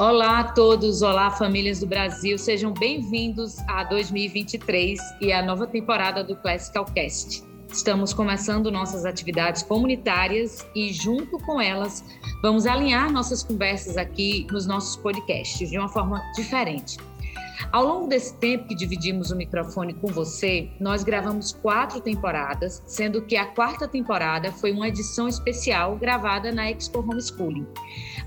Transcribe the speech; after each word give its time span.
Olá 0.00 0.38
a 0.38 0.44
todos, 0.44 1.02
olá 1.02 1.30
famílias 1.30 1.80
do 1.80 1.86
Brasil, 1.86 2.38
sejam 2.38 2.72
bem-vindos 2.72 3.58
a 3.68 3.84
2023 3.84 4.98
e 5.20 5.30
a 5.30 5.42
nova 5.42 5.66
temporada 5.66 6.24
do 6.24 6.34
Classical 6.36 6.86
Cast. 6.86 7.44
Estamos 7.70 8.14
começando 8.14 8.70
nossas 8.70 9.04
atividades 9.04 9.62
comunitárias 9.62 10.66
e, 10.74 10.90
junto 10.90 11.38
com 11.40 11.60
elas, 11.60 12.02
vamos 12.42 12.64
alinhar 12.64 13.12
nossas 13.12 13.42
conversas 13.42 13.98
aqui 13.98 14.46
nos 14.50 14.66
nossos 14.66 14.96
podcasts 14.96 15.68
de 15.68 15.78
uma 15.78 15.90
forma 15.90 16.18
diferente. 16.34 16.96
Ao 17.72 17.84
longo 17.84 18.06
desse 18.06 18.36
tempo 18.36 18.66
que 18.66 18.74
dividimos 18.74 19.30
o 19.30 19.36
microfone 19.36 19.94
com 19.94 20.08
você, 20.08 20.68
nós 20.80 21.02
gravamos 21.02 21.52
quatro 21.52 22.00
temporadas, 22.00 22.82
sendo 22.86 23.22
que 23.22 23.36
a 23.36 23.46
quarta 23.46 23.86
temporada 23.86 24.50
foi 24.52 24.72
uma 24.72 24.88
edição 24.88 25.28
especial 25.28 25.96
gravada 25.96 26.50
na 26.50 26.70
Expo 26.70 27.00
Homeschooling. 27.00 27.66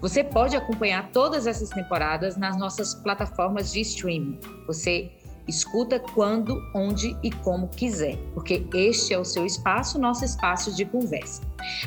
Você 0.01 0.23
pode 0.23 0.55
acompanhar 0.55 1.09
todas 1.11 1.47
essas 1.47 1.69
temporadas 1.69 2.37
nas 2.37 2.57
nossas 2.57 2.93
plataformas 2.93 3.71
de 3.71 3.81
streaming. 3.81 4.39
Você 4.67 5.11
Escuta 5.47 5.99
quando, 5.99 6.61
onde 6.73 7.17
e 7.21 7.29
como 7.29 7.67
quiser, 7.67 8.17
porque 8.33 8.65
este 8.73 9.13
é 9.13 9.19
o 9.19 9.25
seu 9.25 9.45
espaço, 9.45 9.99
nosso 9.99 10.23
espaço 10.23 10.73
de 10.73 10.85
conversa. 10.85 11.41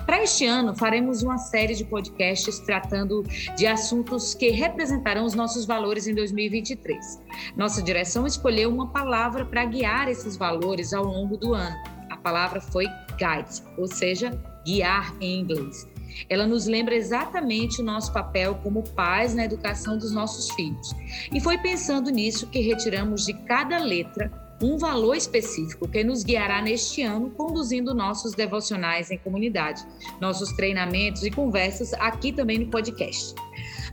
Para 0.05 0.23
este 0.23 0.45
ano, 0.45 0.75
faremos 0.75 1.23
uma 1.23 1.39
série 1.39 1.75
de 1.75 1.85
podcasts 1.85 2.59
tratando 2.61 3.23
de 3.57 3.67
assuntos 3.67 4.35
que 4.35 4.51
representarão 4.51 5.25
os 5.25 5.35
nossos 5.35 5.65
valores 5.65 6.07
em 6.07 6.15
2023. 6.15 7.23
Nossa 7.57 7.83
direção 7.83 8.27
escolheu 8.27 8.71
uma 8.71 8.89
palavra 8.89 9.45
para 9.45 9.65
guiar 9.65 10.09
esses 10.09 10.37
valores 10.37 10.93
ao 10.93 11.05
longo 11.05 11.37
do 11.37 11.55
ano. 11.55 11.77
A 12.11 12.17
palavra 12.17 12.61
foi 12.61 12.87
guide, 13.17 13.63
ou 13.79 13.87
seja, 13.87 14.39
guiar 14.65 15.15
em 15.21 15.41
inglês. 15.41 15.87
Ela 16.29 16.47
nos 16.47 16.67
lembra 16.67 16.95
exatamente 16.95 17.81
o 17.81 17.85
nosso 17.85 18.13
papel 18.13 18.55
como 18.63 18.83
pais 18.83 19.35
na 19.35 19.45
educação 19.45 19.99
dos 19.99 20.13
nossos 20.13 20.51
filhos. 20.51 20.95
E 21.33 21.41
foi 21.41 21.59
pensando 21.59 22.11
nisso 22.11 22.47
que 22.49 22.61
retiramos 22.61 23.25
de 23.25 23.33
cada 23.33 23.79
letra 23.79 24.47
um 24.63 24.79
valor 24.79 25.15
específico 25.15 25.87
que 25.87 26.03
nos 26.03 26.25
guiará 26.25 26.63
neste 26.63 27.03
ano, 27.03 27.31
conduzindo 27.31 27.95
nossos 27.95 28.33
devocionais 28.33 29.11
em 29.11 29.19
comunidade, 29.19 29.85
nossos 30.21 30.51
treinamentos 30.53 31.23
e 31.25 31.31
conversas 31.31 31.93
aqui 31.95 32.33
também 32.33 32.59
no 32.61 32.69
podcast. 32.69 33.35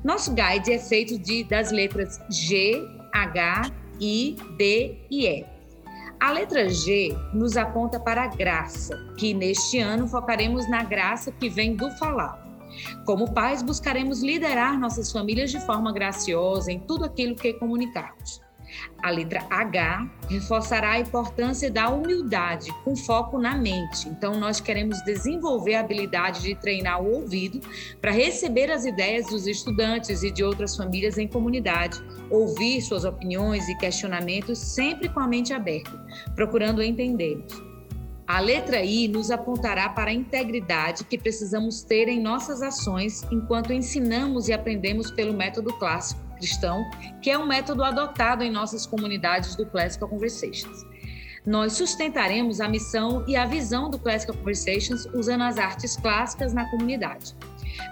Nosso 0.03 0.33
guide 0.33 0.71
é 0.71 0.80
feito 0.80 1.17
de, 1.19 1.43
das 1.43 1.71
letras 1.71 2.19
G, 2.30 2.81
H, 3.11 3.71
I, 3.99 4.35
D 4.58 4.97
e 5.09 5.27
E. 5.27 5.52
A 6.23 6.31
letra 6.31 6.69
G 6.69 7.13
nos 7.33 7.57
aponta 7.57 7.99
para 7.99 8.23
a 8.23 8.27
graça, 8.27 8.95
que 9.17 9.33
neste 9.33 9.79
ano 9.79 10.07
focaremos 10.07 10.69
na 10.69 10.81
graça 10.81 11.33
que 11.33 11.49
vem 11.49 11.75
do 11.75 11.91
falar. 11.97 12.41
Como 13.05 13.33
pais, 13.33 13.61
buscaremos 13.61 14.23
liderar 14.23 14.80
nossas 14.80 15.11
famílias 15.11 15.52
de 15.52 15.59
forma 15.59 15.91
graciosa 15.91 16.71
em 16.71 16.80
tudo 16.80 17.03
aquilo 17.03 17.35
que 17.35 17.52
comunicarmos. 17.55 18.41
A 19.02 19.09
letra 19.09 19.45
H 19.49 20.09
reforçará 20.30 20.91
a 20.91 20.99
importância 20.99 21.69
da 21.69 21.89
humildade, 21.89 22.71
com 22.83 22.95
foco 22.95 23.37
na 23.37 23.55
mente. 23.55 24.08
Então, 24.08 24.39
nós 24.39 24.61
queremos 24.61 25.03
desenvolver 25.03 25.75
a 25.75 25.81
habilidade 25.81 26.41
de 26.41 26.55
treinar 26.55 27.03
o 27.03 27.15
ouvido 27.15 27.59
para 27.99 28.11
receber 28.11 28.71
as 28.71 28.85
ideias 28.85 29.27
dos 29.27 29.45
estudantes 29.45 30.23
e 30.23 30.31
de 30.31 30.43
outras 30.43 30.75
famílias 30.75 31.17
em 31.17 31.27
comunidade, 31.27 32.02
ouvir 32.34 32.81
suas 32.81 33.06
opiniões 33.06 33.70
e 33.70 33.78
questionamentos 33.78 34.58
sempre 34.58 35.08
com 35.08 35.20
a 35.20 35.28
mente 35.28 35.53
aberta, 35.53 35.92
procurando 36.36 36.81
entendê-los. 36.81 37.62
A 38.26 38.39
letra 38.39 38.84
I 38.84 39.08
nos 39.08 39.30
apontará 39.30 39.89
para 39.89 40.09
a 40.09 40.14
integridade 40.14 41.04
que 41.04 41.17
precisamos 41.17 41.84
ter 41.84 42.08
em 42.08 42.22
nossas 42.22 42.61
ações 42.61 43.23
enquanto 43.31 43.72
ensinamos 43.72 44.48
e 44.48 44.54
aprendemos 44.54 45.11
pelo 45.11 45.34
método 45.34 45.73
clássico 45.78 46.22
cristão, 46.38 46.84
que 47.22 47.30
é 47.30 47.38
um 47.38 47.45
método 47.45 47.84
adotado 47.84 48.44
em 48.44 48.52
nossas 48.52 48.86
comunidades 48.86 49.56
do 49.56 49.66
Classical 49.66 50.09
Conversations. 50.09 50.86
Nós 51.45 51.73
sustentaremos 51.73 52.60
a 52.61 52.67
missão 52.67 53.23
e 53.27 53.36
a 53.36 53.45
visão 53.45 53.89
do 53.89 53.99
Classical 53.99 54.36
Conversations 54.36 55.05
usando 55.14 55.43
as 55.43 55.58
artes 55.58 55.98
clássicas 55.98 56.54
na 56.54 56.70
comunidade. 56.72 57.36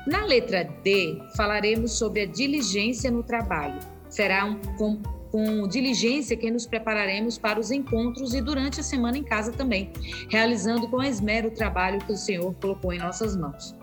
Na 0.08 0.26
letra 0.26 0.64
D, 0.84 1.22
falaremos 1.36 1.92
sobre 1.98 2.22
a 2.22 2.26
diligência 2.26 3.12
no 3.12 3.22
trabalho. 3.22 3.80
Será 4.12 4.46
um, 4.46 4.60
com, 4.78 5.02
com 5.32 5.68
diligência 5.68 6.36
que 6.36 6.52
nos 6.52 6.68
prepararemos 6.68 7.38
para 7.38 7.60
os 7.60 7.72
encontros 7.72 8.34
e 8.34 8.42
durante 8.42 8.82
a 8.82 8.84
semana 8.84 9.18
em 9.18 9.24
casa 9.24 9.54
também, 9.54 9.92
realizando 10.30 10.88
com 10.90 11.02
esmero 11.02 11.48
o 11.48 11.52
trabalho 11.52 12.00
que 12.06 12.12
o 12.12 12.18
Senhor 12.18 12.54
colocou 12.62 12.92
em 12.92 13.00
nossas 13.00 13.36
mãos. 13.36 13.74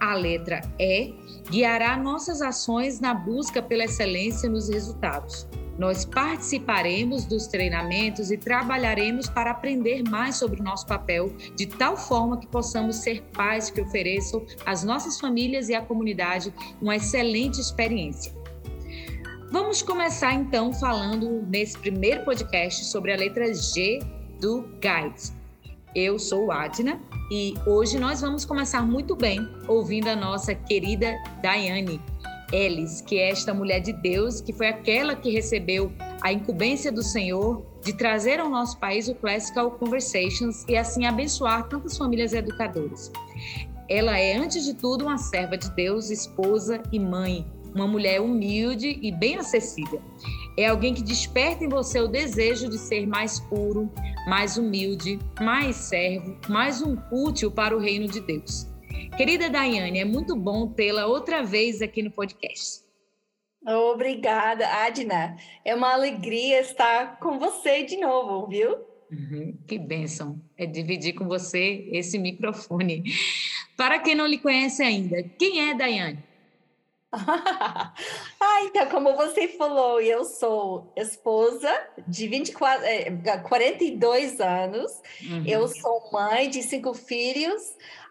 A 0.00 0.14
letra 0.14 0.60
E 0.78 1.14
guiará 1.48 1.96
nossas 1.96 2.42
ações 2.42 3.00
na 3.00 3.14
busca 3.14 3.62
pela 3.62 3.84
excelência 3.84 4.50
nos 4.50 4.68
resultados. 4.68 5.46
Nós 5.78 6.04
participaremos 6.04 7.26
dos 7.26 7.46
treinamentos 7.46 8.30
e 8.30 8.36
trabalharemos 8.36 9.28
para 9.28 9.50
aprender 9.50 10.02
mais 10.08 10.36
sobre 10.36 10.60
o 10.60 10.64
nosso 10.64 10.86
papel, 10.86 11.30
de 11.54 11.66
tal 11.66 11.96
forma 11.96 12.38
que 12.38 12.46
possamos 12.46 12.96
ser 12.96 13.22
pais 13.34 13.70
que 13.70 13.80
ofereçam 13.80 14.44
às 14.64 14.82
nossas 14.82 15.20
famílias 15.20 15.68
e 15.68 15.74
à 15.74 15.82
comunidade 15.82 16.52
uma 16.80 16.96
excelente 16.96 17.60
experiência. 17.60 18.32
Vamos 19.58 19.80
começar 19.80 20.34
então 20.34 20.70
falando 20.70 21.42
nesse 21.48 21.78
primeiro 21.78 22.26
podcast 22.26 22.84
sobre 22.84 23.10
a 23.10 23.16
letra 23.16 23.54
G 23.54 24.00
do 24.38 24.68
Guides. 24.82 25.34
Eu 25.94 26.18
sou 26.18 26.52
Adna 26.52 27.00
e 27.32 27.54
hoje 27.66 27.98
nós 27.98 28.20
vamos 28.20 28.44
começar 28.44 28.82
muito 28.82 29.16
bem 29.16 29.40
ouvindo 29.66 30.08
a 30.08 30.14
nossa 30.14 30.54
querida 30.54 31.14
Daiane 31.40 31.98
Ellis, 32.52 33.00
que 33.00 33.18
é 33.18 33.30
esta 33.30 33.54
mulher 33.54 33.80
de 33.80 33.94
Deus, 33.94 34.42
que 34.42 34.52
foi 34.52 34.68
aquela 34.68 35.16
que 35.16 35.30
recebeu 35.30 35.90
a 36.20 36.30
incumbência 36.30 36.92
do 36.92 37.02
Senhor 37.02 37.64
de 37.82 37.94
trazer 37.94 38.38
ao 38.38 38.50
nosso 38.50 38.78
país 38.78 39.08
o 39.08 39.14
Classical 39.14 39.70
Conversations 39.70 40.66
e 40.68 40.76
assim 40.76 41.06
abençoar 41.06 41.66
tantas 41.66 41.96
famílias 41.96 42.34
educadoras. 42.34 43.10
Ela 43.88 44.18
é, 44.18 44.36
antes 44.36 44.66
de 44.66 44.74
tudo, 44.74 45.06
uma 45.06 45.16
serva 45.16 45.56
de 45.56 45.70
Deus, 45.70 46.10
esposa 46.10 46.82
e 46.92 46.98
mãe, 47.00 47.46
uma 47.76 47.86
mulher 47.86 48.20
humilde 48.20 48.98
e 49.02 49.12
bem 49.12 49.36
acessível. 49.36 50.02
É 50.56 50.66
alguém 50.66 50.94
que 50.94 51.02
desperta 51.02 51.62
em 51.62 51.68
você 51.68 52.00
o 52.00 52.08
desejo 52.08 52.68
de 52.70 52.78
ser 52.78 53.06
mais 53.06 53.38
puro, 53.38 53.92
mais 54.26 54.56
humilde, 54.56 55.18
mais 55.40 55.76
servo, 55.76 56.36
mais 56.48 56.80
um 56.80 56.96
útil 57.12 57.50
para 57.50 57.76
o 57.76 57.78
reino 57.78 58.08
de 58.08 58.20
Deus. 58.20 58.66
Querida 59.16 59.50
Daiane, 59.50 59.98
é 59.98 60.04
muito 60.04 60.34
bom 60.34 60.68
tê-la 60.68 61.06
outra 61.06 61.42
vez 61.42 61.82
aqui 61.82 62.02
no 62.02 62.10
podcast. 62.10 62.84
Obrigada, 63.66 64.66
Adna. 64.66 65.36
É 65.64 65.74
uma 65.74 65.92
alegria 65.92 66.60
estar 66.60 67.18
com 67.18 67.38
você 67.38 67.82
de 67.82 67.96
novo, 67.98 68.46
viu? 68.46 68.76
Uhum, 69.10 69.56
que 69.66 69.78
bênção 69.78 70.40
é 70.56 70.66
dividir 70.66 71.14
com 71.14 71.26
você 71.26 71.88
esse 71.92 72.18
microfone. 72.18 73.04
Para 73.76 73.98
quem 73.98 74.14
não 74.14 74.26
lhe 74.26 74.38
conhece 74.38 74.82
ainda, 74.82 75.22
quem 75.38 75.68
é 75.68 75.74
Daiane? 75.74 76.24
ah, 78.40 78.62
então, 78.64 78.86
como 78.86 79.14
você 79.16 79.48
falou, 79.48 80.00
eu 80.00 80.24
sou 80.24 80.92
esposa 80.96 81.72
de 82.06 82.28
24, 82.28 82.84
é, 82.84 83.10
42 83.48 84.40
anos, 84.40 84.92
uhum. 85.22 85.44
eu 85.46 85.68
sou 85.68 86.10
mãe 86.12 86.48
de 86.48 86.62
cinco 86.62 86.94
filhos, 86.94 87.62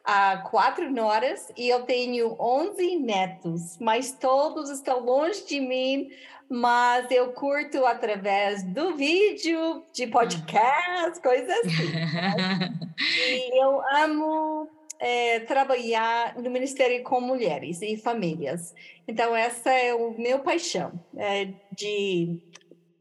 uh, 0.05 0.49
quatro 0.49 0.91
noras, 0.91 1.51
e 1.55 1.69
eu 1.69 1.83
tenho 1.83 2.35
11 2.39 2.97
netos, 2.97 3.77
mas 3.79 4.11
todos 4.11 4.69
estão 4.69 4.99
longe 4.99 5.45
de 5.45 5.59
mim, 5.59 6.09
mas 6.49 7.09
eu 7.09 7.33
curto 7.33 7.85
através 7.85 8.63
do 8.63 8.95
vídeo, 8.95 9.83
de 9.91 10.07
podcast, 10.07 11.19
coisas 11.21 11.49
assim. 11.49 11.91
Né? 11.91 12.73
e 13.27 13.63
eu 13.63 13.81
amo 13.97 14.64
é, 14.99 15.39
trabalhar 15.41 16.35
no 16.37 16.49
Ministério 16.49 17.03
com 17.03 17.19
Mulheres 17.21 17.81
e 17.81 17.97
Famílias. 17.97 18.73
Então, 19.07 19.35
essa 19.35 19.71
é 19.71 19.93
o 19.93 20.11
meu 20.17 20.39
paixão, 20.39 20.91
é, 21.17 21.53
de, 21.71 22.39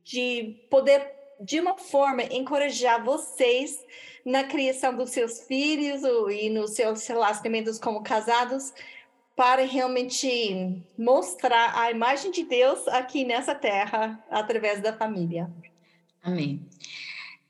de 0.03 0.57
poder, 0.71 1.11
de 1.41 1.61
uma 1.61 1.77
forma, 1.77 2.23
encorajar 2.25 3.05
vocês 3.05 3.79
na 4.25 4.45
criação 4.45 4.97
dos 4.97 5.11
seus 5.11 5.43
filhos 5.47 6.03
e 6.31 6.49
nos 6.49 6.73
seus 6.73 7.07
relacionamentos 7.07 7.79
como 7.79 8.03
casados, 8.03 8.73
para 9.37 9.65
realmente 9.65 10.83
mostrar 10.97 11.77
a 11.77 11.91
imagem 11.91 12.31
de 12.31 12.45
Deus 12.45 12.87
aqui 12.89 13.25
nessa 13.25 13.55
terra 13.55 14.25
através 14.31 14.81
da 14.81 14.93
família. 14.93 15.51
Amém. 16.23 16.67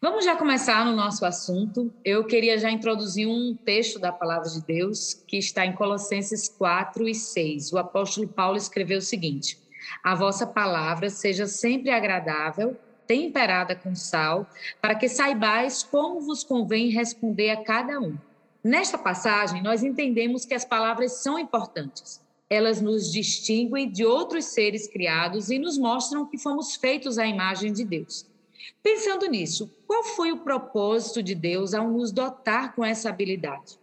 Vamos 0.05 0.27
já 0.27 0.37
começar 0.37 0.85
no 0.85 0.93
nosso 0.95 1.25
assunto. 1.25 1.91
Eu 2.05 2.27
queria 2.27 2.59
já 2.59 2.71
introduzir 2.71 3.27
um 3.27 3.57
texto 3.57 3.99
da 3.99 4.13
palavra 4.13 4.51
de 4.51 4.61
Deus 4.61 5.15
que 5.15 5.39
está 5.39 5.65
em 5.65 5.73
Colossenses 5.73 6.47
4 6.47 7.09
e 7.09 7.15
6. 7.15 7.73
O 7.73 7.79
apóstolo 7.79 8.29
Paulo 8.29 8.59
escreveu 8.59 8.99
o 8.99 9.01
seguinte: 9.01 9.57
A 10.03 10.15
vossa 10.15 10.47
palavra 10.47 11.09
seja 11.09 11.47
sempre 11.47 11.91
agradável, 11.91 12.77
temperada 13.07 13.75
com 13.75 13.95
sal, 13.95 14.47
para 14.79 14.95
que 14.95 15.09
saibais 15.09 15.83
como 15.83 16.21
vos 16.21 16.45
convém 16.45 16.91
responder 16.91 17.49
a 17.49 17.65
cada 17.65 17.99
um. 17.99 18.15
Nesta 18.63 18.99
passagem, 18.99 19.63
nós 19.63 19.83
entendemos 19.83 20.45
que 20.45 20.53
as 20.53 20.67
palavras 20.67 21.23
são 21.23 21.39
importantes. 21.39 22.21
Elas 22.51 22.79
nos 22.79 23.11
distinguem 23.11 23.91
de 23.91 24.05
outros 24.05 24.45
seres 24.45 24.87
criados 24.87 25.49
e 25.49 25.59
nos 25.59 25.79
mostram 25.79 26.27
que 26.27 26.37
fomos 26.37 26.77
feitos 26.77 27.17
à 27.17 27.27
imagem 27.27 27.73
de 27.73 27.87
Deus. 27.87 28.34
Pensando 28.83 29.27
nisso, 29.27 29.71
qual 29.87 30.05
foi 30.05 30.33
o 30.33 30.41
propósito 30.41 31.23
de 31.23 31.35
Deus 31.35 31.75
ao 31.75 31.89
nos 31.89 32.13
dotar 32.13 32.75
com 32.75 32.85
essa 32.85 33.09
habilidade? 33.09 33.79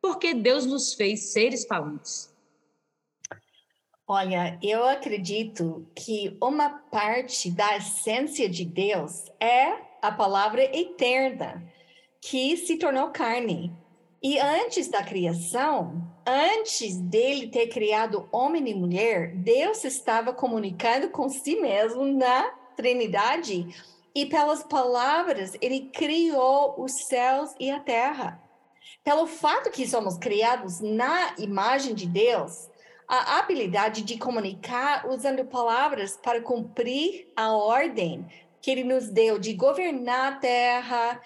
Porque 0.00 0.34
Deus 0.34 0.66
nos 0.66 0.94
fez 0.94 1.32
seres 1.32 1.64
falantes. 1.64 2.32
Olha, 4.06 4.58
eu 4.62 4.84
acredito 4.84 5.86
que 5.94 6.36
uma 6.42 6.68
parte 6.68 7.50
da 7.50 7.76
essência 7.76 8.48
de 8.48 8.64
Deus 8.64 9.24
é 9.40 9.72
a 10.02 10.10
palavra 10.10 10.64
eterna, 10.76 11.62
que 12.20 12.56
se 12.56 12.76
tornou 12.76 13.10
carne. 13.10 13.72
E 14.22 14.38
antes 14.38 14.88
da 14.88 15.02
criação, 15.02 16.02
antes 16.26 16.96
dele 16.96 17.48
ter 17.48 17.68
criado 17.68 18.28
homem 18.30 18.68
e 18.68 18.74
mulher, 18.74 19.34
Deus 19.36 19.84
estava 19.84 20.32
comunicando 20.32 21.08
com 21.08 21.28
si 21.28 21.56
mesmo 21.56 22.04
na 22.04 22.42
Trindade 22.76 23.68
e 24.14 24.26
pelas 24.26 24.62
palavras 24.62 25.56
ele 25.60 25.90
criou 25.92 26.74
os 26.78 26.92
céus 27.06 27.54
e 27.58 27.70
a 27.70 27.80
terra. 27.80 28.40
Pelo 29.04 29.26
fato 29.26 29.70
que 29.70 29.86
somos 29.86 30.16
criados 30.18 30.80
na 30.80 31.34
imagem 31.38 31.94
de 31.94 32.06
Deus, 32.06 32.70
a 33.08 33.38
habilidade 33.38 34.02
de 34.02 34.18
comunicar 34.18 35.08
usando 35.08 35.44
palavras 35.44 36.16
para 36.16 36.40
cumprir 36.40 37.30
a 37.36 37.52
ordem 37.52 38.26
que 38.60 38.70
ele 38.70 38.84
nos 38.84 39.08
deu 39.08 39.38
de 39.38 39.54
governar 39.54 40.32
a 40.32 40.36
terra 40.36 41.20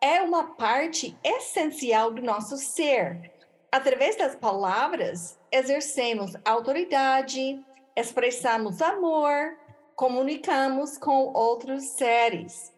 é 0.00 0.22
uma 0.22 0.54
parte 0.54 1.16
essencial 1.24 2.10
do 2.12 2.22
nosso 2.22 2.56
ser. 2.56 3.32
Através 3.72 4.16
das 4.16 4.36
palavras, 4.36 5.38
exercemos 5.50 6.32
autoridade, 6.44 7.60
expressamos 7.96 8.80
amor, 8.80 9.58
comunicamos 9.96 10.98
com 10.98 11.32
outros 11.32 11.82
seres. 11.84 12.72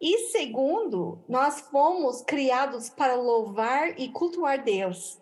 E 0.00 0.28
segundo, 0.28 1.24
nós 1.28 1.60
fomos 1.60 2.22
criados 2.22 2.90
para 2.90 3.16
louvar 3.16 3.98
e 3.98 4.08
cultuar 4.10 4.62
Deus. 4.62 5.18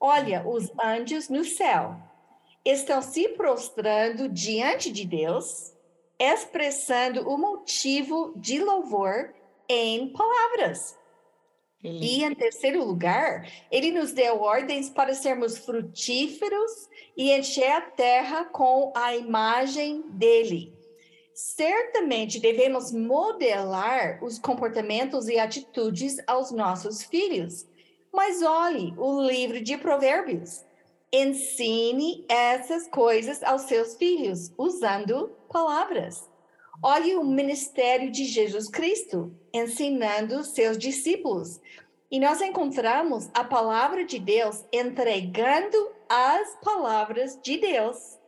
Olha, 0.00 0.46
os 0.48 0.70
anjos 0.82 1.28
no 1.28 1.44
céu 1.44 1.96
estão 2.64 3.02
se 3.02 3.28
prostrando 3.30 4.28
diante 4.28 4.90
de 4.90 5.06
Deus, 5.06 5.72
expressando 6.18 7.28
o 7.28 7.36
motivo 7.36 8.32
de 8.36 8.62
louvor 8.62 9.34
em 9.68 10.12
palavras. 10.12 10.98
E 11.82 12.22
em 12.22 12.34
terceiro 12.34 12.84
lugar, 12.84 13.48
ele 13.70 13.90
nos 13.90 14.12
deu 14.12 14.40
ordens 14.40 14.88
para 14.88 15.14
sermos 15.14 15.58
frutíferos 15.58 16.88
e 17.16 17.32
encher 17.32 17.72
a 17.72 17.80
terra 17.80 18.44
com 18.44 18.92
a 18.94 19.16
imagem 19.16 20.02
dele. 20.10 20.72
Certamente 21.34 22.38
devemos 22.38 22.92
modelar 22.92 24.22
os 24.22 24.38
comportamentos 24.38 25.28
e 25.28 25.38
atitudes 25.38 26.18
aos 26.26 26.52
nossos 26.52 27.02
filhos. 27.02 27.66
Mas 28.12 28.42
olhe 28.42 28.94
o 28.96 29.20
livro 29.22 29.60
de 29.60 29.76
Provérbios. 29.76 30.64
Ensine 31.10 32.24
essas 32.28 32.86
coisas 32.86 33.42
aos 33.42 33.62
seus 33.62 33.96
filhos, 33.96 34.52
usando 34.56 35.30
palavras. 35.50 36.31
Olhe 36.80 37.16
o 37.16 37.24
ministério 37.24 38.10
de 38.10 38.24
Jesus 38.24 38.68
Cristo, 38.68 39.34
ensinando 39.52 40.44
seus 40.44 40.78
discípulos. 40.78 41.60
E 42.10 42.20
nós 42.20 42.40
encontramos 42.40 43.28
a 43.34 43.42
palavra 43.42 44.04
de 44.04 44.18
Deus 44.18 44.64
entregando 44.72 45.92
as 46.08 46.56
palavras 46.62 47.40
de 47.42 47.56
Deus. 47.56 48.18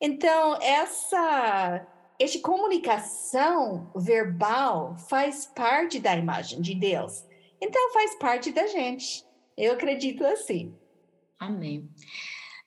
Então, 0.00 0.58
essa, 0.62 1.86
essa 2.18 2.38
comunicação 2.40 3.90
verbal 3.96 4.96
faz 5.08 5.46
parte 5.46 5.98
da 5.98 6.16
imagem 6.16 6.60
de 6.60 6.74
Deus. 6.74 7.24
Então, 7.60 7.92
faz 7.92 8.14
parte 8.16 8.50
da 8.52 8.66
gente. 8.66 9.24
Eu 9.56 9.72
acredito 9.72 10.24
assim. 10.24 10.74
Amém. 11.38 11.88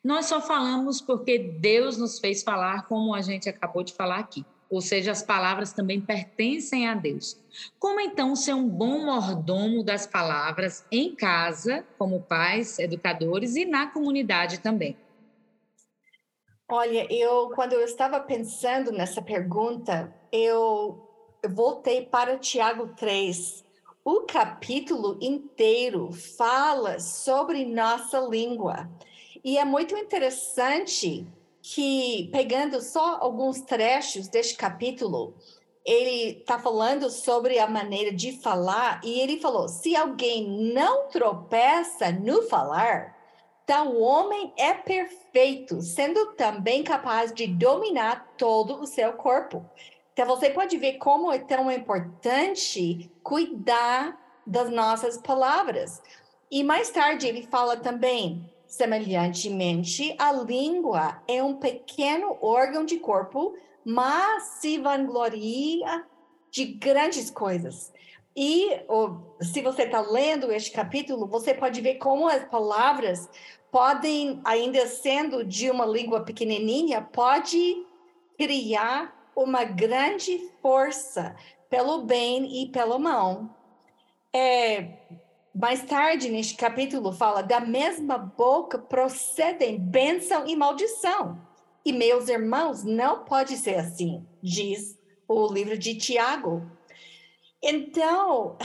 Nós 0.04 0.26
só 0.26 0.42
falamos 0.42 1.00
porque 1.00 1.40
Deus 1.40 1.98
nos 1.98 2.20
fez 2.20 2.44
falar, 2.44 2.88
como 2.88 3.16
a 3.16 3.22
gente 3.22 3.48
acabou 3.48 3.84
de 3.84 3.94
falar 3.94 4.20
aqui. 4.20 4.46
Ou 4.70 4.82
seja, 4.82 5.12
as 5.12 5.22
palavras 5.22 5.72
também 5.72 6.02
pertencem 6.02 6.90
a 6.90 6.96
Deus. 6.96 7.40
Como 7.80 8.00
então 8.00 8.36
ser 8.36 8.54
um 8.54 8.68
bom 8.68 9.06
mordomo 9.06 9.84
das 9.84 10.06
palavras 10.06 10.84
em 10.92 11.16
casa, 11.16 11.86
como 11.98 12.22
pais, 12.22 12.80
educadores 12.80 13.56
e 13.56 13.66
na 13.66 13.88
comunidade 13.88 14.60
também? 14.60 14.98
Olha, 16.68 17.08
eu 17.14 17.52
quando 17.56 17.74
eu 17.74 17.82
estava 17.82 18.20
pensando 18.20 18.92
nessa 18.92 19.22
pergunta, 19.22 20.14
eu 20.32 21.08
voltei 21.48 22.06
para 22.06 22.40
Tiago 22.40 22.88
3. 22.96 23.64
O 24.04 24.22
capítulo 24.22 25.18
inteiro 25.22 26.12
fala 26.12 27.00
sobre 27.00 27.64
nossa 27.64 28.20
língua. 28.20 28.90
E 29.44 29.58
é 29.58 29.66
muito 29.66 29.98
interessante 29.98 31.28
que, 31.62 32.30
pegando 32.32 32.82
só 32.82 33.18
alguns 33.20 33.62
trechos 33.62 34.28
deste 34.28 34.56
capítulo, 34.56 35.34
ele 35.86 36.40
está 36.40 36.58
falando 36.58 37.10
sobre 37.10 37.60
a 37.60 37.68
maneira 37.68 38.14
de 38.14 38.32
falar, 38.42 39.02
e 39.04 39.20
ele 39.20 39.42
falou: 39.42 39.68
se 39.68 39.96
alguém 39.96 40.74
não 40.74 41.10
tropeça 41.10 42.12
no 42.12 42.44
falar, 42.44 43.18
tal 43.66 44.00
homem 44.00 44.54
é 44.58 44.74
perfeito, 44.74 45.82
sendo 45.82 46.34
também 46.36 46.84
capaz 46.84 47.34
de 47.34 47.48
dominar 47.48 48.34
todo 48.38 48.80
o 48.80 48.88
seu 48.88 49.14
corpo. 49.14 49.66
Então, 50.14 50.26
você 50.26 50.50
pode 50.50 50.78
ver 50.78 50.94
como 51.00 51.32
é 51.32 51.40
tão 51.40 51.70
importante 51.70 53.12
cuidar 53.24 54.18
das 54.46 54.70
nossas 54.70 55.18
palavras. 55.18 56.02
E 56.52 56.64
mais 56.64 56.90
tarde 56.92 57.28
ele 57.28 57.48
fala 57.48 57.76
também: 57.76 58.53
Semelhantemente, 58.74 60.16
a 60.18 60.32
língua 60.32 61.22
é 61.28 61.44
um 61.44 61.58
pequeno 61.58 62.40
órgão 62.42 62.84
de 62.84 62.98
corpo, 62.98 63.56
mas 63.86 64.46
se 64.62 64.80
vangloria 64.80 66.04
de 66.50 66.66
grandes 66.66 67.30
coisas. 67.30 67.94
E 68.36 68.72
se 69.42 69.62
você 69.62 69.84
está 69.84 70.02
lendo 70.02 70.52
este 70.52 70.72
capítulo, 70.72 71.28
você 71.28 71.54
pode 71.54 71.80
ver 71.82 72.00
como 72.00 72.28
as 72.28 72.46
palavras 72.46 73.30
podem, 73.72 74.42
ainda 74.44 74.88
sendo 74.88 75.44
de 75.46 75.70
uma 75.70 75.86
língua 75.86 76.22
pequenininha, 76.22 77.00
pode 77.00 77.86
criar 78.40 79.32
uma 79.36 79.64
grande 79.66 80.50
força 80.64 81.36
pelo 81.70 82.02
bem 82.02 82.64
e 82.64 82.70
pelo 82.70 82.98
mal. 82.98 83.56
É, 84.34 84.98
mais 85.54 85.84
tarde, 85.84 86.30
neste 86.30 86.56
capítulo, 86.56 87.12
fala: 87.12 87.44
da 87.44 87.60
mesma 87.60 88.18
boca 88.18 88.80
procedem 88.80 89.78
bênção 89.78 90.48
e 90.48 90.56
maldição. 90.56 91.40
E 91.86 91.94
meus 91.94 92.28
irmãos, 92.28 92.84
não 92.84 93.24
pode 93.24 93.58
ser 93.58 93.76
assim, 93.76 94.26
diz 94.42 94.98
o 95.28 95.48
livro 95.48 95.78
de 95.78 95.96
Tiago. 95.96 96.66
Então, 97.62 98.58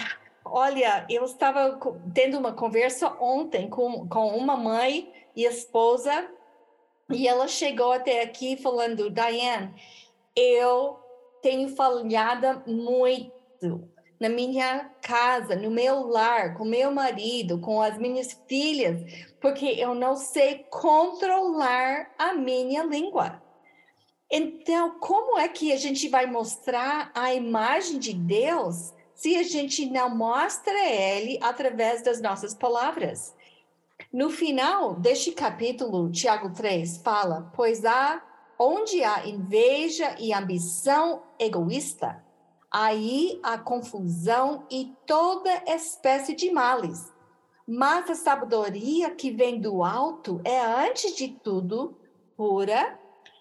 olha, 0.44 1.04
eu 1.10 1.24
estava 1.24 1.78
tendo 2.14 2.38
uma 2.38 2.52
conversa 2.52 3.08
ontem 3.20 3.68
com, 3.68 4.08
com 4.08 4.36
uma 4.36 4.56
mãe 4.56 5.12
e 5.36 5.44
esposa, 5.44 6.28
e 7.10 7.28
ela 7.28 7.48
chegou 7.48 7.92
até 7.92 8.22
aqui 8.22 8.56
falando: 8.56 9.10
Diane, 9.10 9.74
eu 10.34 10.98
tenho 11.42 11.68
falhado 11.68 12.62
muito 12.66 13.90
na 14.20 14.28
minha 14.28 14.90
casa, 15.00 15.54
no 15.54 15.70
meu 15.70 16.06
lar, 16.08 16.54
com 16.56 16.64
meu 16.64 16.90
marido, 16.90 17.58
com 17.60 17.80
as 17.80 17.96
minhas 17.98 18.38
filhas, 18.48 19.00
porque 19.40 19.66
eu 19.66 19.94
não 19.94 20.16
sei 20.16 20.66
controlar 20.70 22.10
a 22.18 22.34
minha 22.34 22.84
língua. 22.84 23.42
Então, 24.30 24.98
como 24.98 25.38
é 25.38 25.48
que 25.48 25.72
a 25.72 25.76
gente 25.76 26.08
vai 26.08 26.26
mostrar 26.26 27.10
a 27.14 27.32
imagem 27.32 27.98
de 27.98 28.12
Deus 28.12 28.92
se 29.14 29.36
a 29.36 29.42
gente 29.42 29.86
não 29.86 30.14
mostra 30.14 30.78
ele 30.86 31.38
através 31.40 32.02
das 32.02 32.20
nossas 32.20 32.52
palavras? 32.52 33.34
No 34.12 34.30
final 34.30 34.94
deste 34.94 35.32
capítulo, 35.32 36.10
Tiago 36.10 36.50
3 36.52 36.98
fala: 36.98 37.50
Pois 37.54 37.84
há 37.84 38.22
onde 38.58 39.02
há 39.04 39.26
inveja 39.26 40.14
e 40.18 40.32
ambição 40.32 41.22
egoísta, 41.38 42.22
aí 42.70 43.38
há 43.42 43.58
confusão 43.58 44.66
e 44.70 44.92
toda 45.06 45.50
espécie 45.66 46.34
de 46.34 46.50
males. 46.50 47.12
Mas 47.66 48.08
a 48.08 48.14
sabedoria 48.14 49.10
que 49.10 49.30
vem 49.30 49.60
do 49.60 49.82
alto 49.82 50.40
é, 50.44 50.60
antes 50.60 51.14
de 51.14 51.28
tudo, 51.28 51.96
pura, 52.36 52.98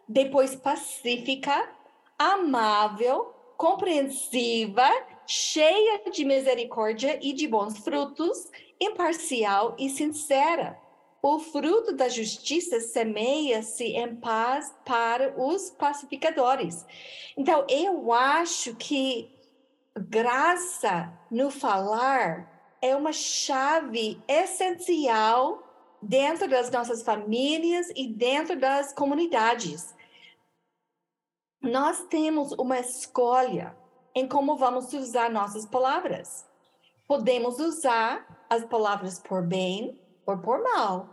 depois 0.08 0.56
pacífica, 0.56 1.70
amável, 2.18 3.34
compreensiva, 3.56 4.88
cheia 5.26 6.10
de 6.12 6.24
misericórdia 6.26 7.20
e 7.22 7.34
de 7.34 7.48
bons 7.48 7.78
frutos, 7.80 8.50
imparcial 8.80 9.76
e 9.78 9.90
sincera. 9.90 10.80
O 11.22 11.40
fruto 11.40 11.94
da 11.94 12.08
justiça 12.08 12.80
semeia-se 12.80 13.84
em 13.84 14.16
paz 14.16 14.74
para 14.86 15.34
os 15.38 15.70
pacificadores. 15.72 16.86
Então, 17.36 17.66
eu 17.70 18.12
acho 18.14 18.76
que 18.76 19.30
graça 19.96 21.12
no 21.32 21.50
falar 21.50 22.78
é 22.82 22.96
uma 22.96 23.12
chave 23.12 24.22
essencial 24.28 25.64
dentro 26.02 26.48
das 26.48 26.70
nossas 26.70 27.02
famílias 27.02 27.90
e 27.96 28.08
dentro 28.08 28.60
das 28.60 28.94
comunidades. 28.94 29.96
Nós 31.62 32.06
temos 32.06 32.52
uma 32.54 32.80
escolha 32.80 33.76
em 34.14 34.28
como 34.28 34.56
vamos 34.56 34.94
usar 34.94 35.30
nossas 35.30 35.66
palavras. 35.66 36.46
Podemos 37.08 37.60
usar 37.60 38.46
as 38.50 38.64
palavras 38.64 39.20
por 39.20 39.42
bem 39.42 40.00
por 40.36 40.62
mal. 40.62 41.10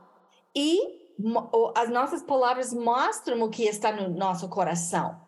E 0.56 1.04
as 1.74 1.88
nossas 1.88 2.22
palavras 2.22 2.72
mostram 2.72 3.42
o 3.42 3.50
que 3.50 3.64
está 3.64 3.92
no 3.92 4.08
nosso 4.08 4.48
coração. 4.48 5.20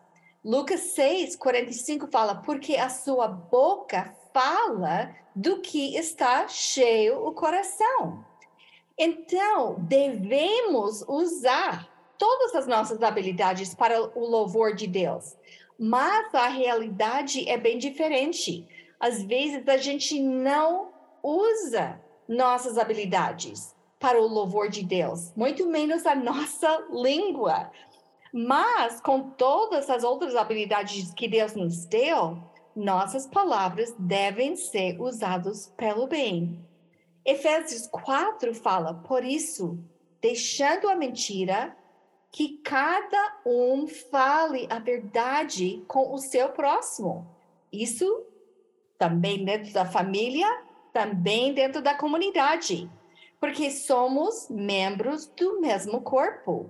Lucas 0.43 0.81
6, 0.95 1.35
45 1.35 2.07
fala: 2.07 2.35
Porque 2.35 2.75
a 2.75 2.89
sua 2.89 3.27
boca 3.27 4.15
fala 4.33 5.15
do 5.35 5.61
que 5.61 5.95
está 5.95 6.47
cheio 6.47 7.25
o 7.25 7.33
coração. 7.33 8.25
Então, 8.97 9.75
devemos 9.79 11.03
usar 11.07 11.87
todas 12.17 12.55
as 12.55 12.67
nossas 12.67 13.01
habilidades 13.03 13.75
para 13.75 14.01
o 14.01 14.25
louvor 14.25 14.73
de 14.73 14.87
Deus. 14.87 15.37
Mas 15.77 16.33
a 16.33 16.47
realidade 16.47 17.47
é 17.47 17.57
bem 17.57 17.77
diferente. 17.77 18.67
Às 18.99 19.21
vezes 19.21 19.67
a 19.67 19.77
gente 19.77 20.19
não 20.19 20.91
usa 21.21 22.01
nossas 22.27 22.77
habilidades 22.77 23.76
para 23.99 24.21
o 24.21 24.27
louvor 24.27 24.69
de 24.69 24.83
Deus, 24.83 25.33
muito 25.35 25.65
menos 25.67 26.05
a 26.05 26.15
nossa 26.15 26.85
língua. 26.91 27.71
Mas 28.31 29.01
com 29.01 29.31
todas 29.31 29.89
as 29.89 30.03
outras 30.03 30.35
habilidades 30.35 31.13
que 31.13 31.27
Deus 31.27 31.55
nos 31.55 31.85
deu, 31.85 32.37
nossas 32.75 33.25
palavras 33.25 33.95
devem 33.97 34.55
ser 34.55 35.01
usadas 35.01 35.73
pelo 35.75 36.05
bem. 36.05 36.63
Efésios 37.25 37.87
4 37.87 38.53
fala, 38.53 38.93
por 38.93 39.23
isso, 39.23 39.79
deixando 40.21 40.87
a 40.89 40.95
mentira, 40.95 41.75
que 42.31 42.59
cada 42.59 43.39
um 43.45 43.87
fale 43.87 44.67
a 44.69 44.79
verdade 44.79 45.83
com 45.87 46.13
o 46.13 46.19
seu 46.19 46.49
próximo. 46.49 47.27
Isso 47.71 48.23
também 48.97 49.43
dentro 49.43 49.73
da 49.73 49.85
família, 49.85 50.47
também 50.93 51.53
dentro 51.53 51.81
da 51.81 51.95
comunidade, 51.95 52.89
porque 53.39 53.69
somos 53.71 54.47
membros 54.49 55.27
do 55.27 55.59
mesmo 55.61 56.01
corpo 56.01 56.69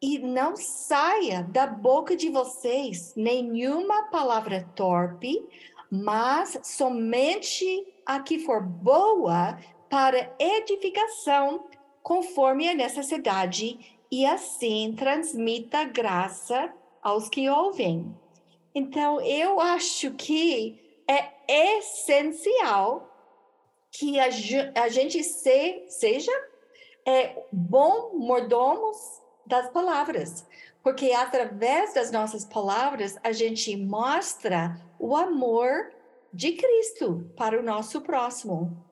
e 0.00 0.18
não 0.18 0.56
saia 0.56 1.42
da 1.42 1.66
boca 1.66 2.16
de 2.16 2.30
vocês 2.30 3.14
nenhuma 3.16 4.04
palavra 4.04 4.68
torpe, 4.74 5.44
mas 5.90 6.58
somente 6.62 7.86
a 8.06 8.20
que 8.20 8.38
for 8.38 8.62
boa 8.62 9.58
para 9.90 10.34
edificação, 10.38 11.66
conforme 12.02 12.68
a 12.68 12.74
necessidade, 12.74 13.98
e 14.10 14.24
assim 14.24 14.94
transmita 14.96 15.84
graça 15.84 16.72
aos 17.02 17.28
que 17.28 17.48
ouvem. 17.48 18.14
Então, 18.74 19.20
eu 19.20 19.60
acho 19.60 20.12
que 20.12 21.02
é 21.06 21.76
essencial 21.78 23.08
que 23.90 24.18
a, 24.18 24.28
a 24.82 24.88
gente 24.88 25.22
se, 25.22 25.84
seja 25.88 26.32
é, 27.06 27.42
bom 27.52 28.16
mordomos 28.18 28.96
das 29.46 29.70
palavras, 29.70 30.46
porque 30.82 31.12
através 31.12 31.94
das 31.94 32.10
nossas 32.10 32.44
palavras 32.44 33.16
a 33.22 33.32
gente 33.32 33.76
mostra 33.76 34.80
o 34.98 35.16
amor 35.16 35.90
de 36.32 36.52
Cristo 36.52 37.30
para 37.36 37.58
o 37.58 37.62
nosso 37.62 38.02
próximo. 38.02 38.84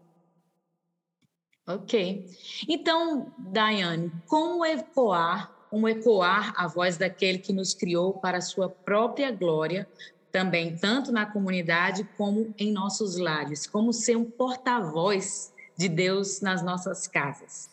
Ok. 1.68 2.24
Então, 2.68 3.32
Daiane, 3.36 4.12
como 4.26 4.64
ecoar, 4.64 5.52
como 5.68 5.88
ecoar 5.88 6.54
a 6.56 6.68
voz 6.68 6.96
daquele 6.96 7.38
que 7.38 7.52
nos 7.52 7.74
criou 7.74 8.14
para 8.14 8.38
a 8.38 8.42
sua 8.42 8.68
própria 8.68 9.32
glória, 9.32 9.88
também 10.36 10.76
tanto 10.76 11.10
na 11.10 11.24
comunidade 11.24 12.04
como 12.14 12.54
em 12.58 12.70
nossos 12.70 13.16
lares, 13.16 13.66
como 13.66 13.90
ser 13.90 14.18
um 14.18 14.30
porta-voz 14.30 15.50
de 15.74 15.88
Deus 15.88 16.42
nas 16.42 16.62
nossas 16.62 17.06
casas? 17.06 17.70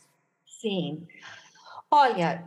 Sim. 0.61 1.05
Olha, 1.91 2.41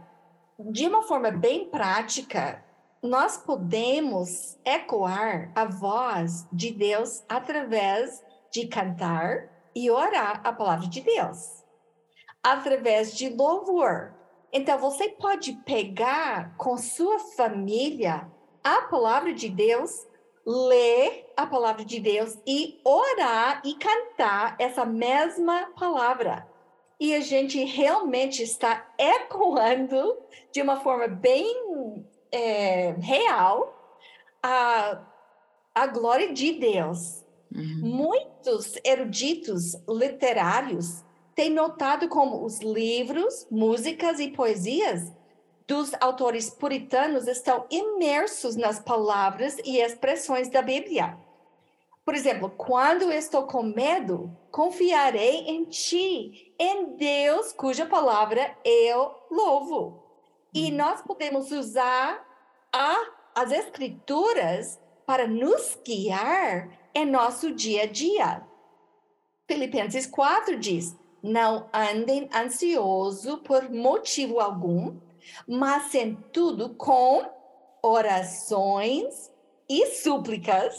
de 0.71 0.87
uma 0.87 1.03
forma 1.03 1.31
bem 1.31 1.69
prática, 1.69 2.65
nós 3.03 3.37
podemos 3.37 4.57
ecoar 4.65 5.53
a 5.55 5.67
voz 5.67 6.49
de 6.51 6.71
Deus 6.71 7.23
através 7.29 8.25
de 8.51 8.67
cantar 8.69 9.51
e 9.75 9.91
orar 9.91 10.41
a 10.43 10.51
palavra 10.51 10.89
de 10.89 11.03
Deus, 11.03 11.63
através 12.43 13.15
de 13.15 13.29
louvor. 13.29 14.15
Então, 14.51 14.79
você 14.79 15.11
pode 15.11 15.53
pegar 15.67 16.57
com 16.57 16.79
sua 16.79 17.19
família 17.19 18.35
a 18.67 18.83
palavra 18.83 19.33
de 19.33 19.49
Deus, 19.49 20.05
ler 20.45 21.33
a 21.37 21.47
palavra 21.47 21.85
de 21.85 22.01
Deus 22.01 22.37
e 22.45 22.81
orar 22.85 23.63
e 23.65 23.75
cantar 23.75 24.57
essa 24.59 24.85
mesma 24.85 25.71
palavra 25.79 26.49
e 26.99 27.15
a 27.15 27.21
gente 27.21 27.63
realmente 27.63 28.43
está 28.43 28.93
ecoando 28.99 30.17
de 30.51 30.61
uma 30.63 30.81
forma 30.81 31.07
bem 31.07 32.05
é, 32.33 32.93
real 32.99 33.73
a, 34.43 35.01
a 35.75 35.87
glória 35.87 36.33
de 36.33 36.53
Deus. 36.53 37.25
Uhum. 37.55 37.81
Muitos 37.83 38.79
eruditos 38.85 39.75
literários 39.89 41.05
têm 41.35 41.51
notado 41.51 42.09
como 42.09 42.45
os 42.45 42.61
livros, 42.61 43.47
músicas 43.49 44.19
e 44.19 44.29
poesias 44.29 45.13
dos 45.67 45.93
autores 46.01 46.49
puritanos 46.49 47.27
estão 47.27 47.67
imersos 47.71 48.57
nas 48.57 48.79
palavras 48.79 49.57
e 49.65 49.79
expressões 49.79 50.49
da 50.49 50.63
Bíblia. 50.63 51.19
Por 52.05 52.15
exemplo, 52.15 52.49
quando 52.51 53.11
estou 53.11 53.49
com 53.49 53.65
medo, 53.65 54.31
confiarei 54.53 55.39
em 55.49 55.65
ti, 55.65 56.55
em 56.57 56.97
Deus, 56.97 57.53
cuja 57.53 57.85
palavra 57.85 58.57
eu 58.65 59.13
louvo. 59.29 60.05
E 60.55 60.71
uhum. 60.71 60.77
nós 60.77 61.03
podemos 61.03 61.51
usar 61.51 62.25
a, 62.73 62.97
as 63.35 63.51
escrituras 63.51 64.79
para 65.05 65.27
nos 65.27 65.77
guiar 65.85 66.71
em 66.95 67.05
nosso 67.05 67.51
dia 67.51 67.83
a 67.83 67.87
dia. 67.87 68.47
Filipenses 69.49 70.07
4 70.07 70.57
diz: 70.57 70.97
Não 71.21 71.69
andem 71.73 72.29
ansioso 72.33 73.39
por 73.39 73.69
motivo 73.69 74.39
algum, 74.39 74.97
mas 75.47 75.95
em 75.95 76.15
tudo 76.33 76.75
com 76.75 77.25
orações 77.83 79.31
e 79.69 79.87
súplicas 79.87 80.75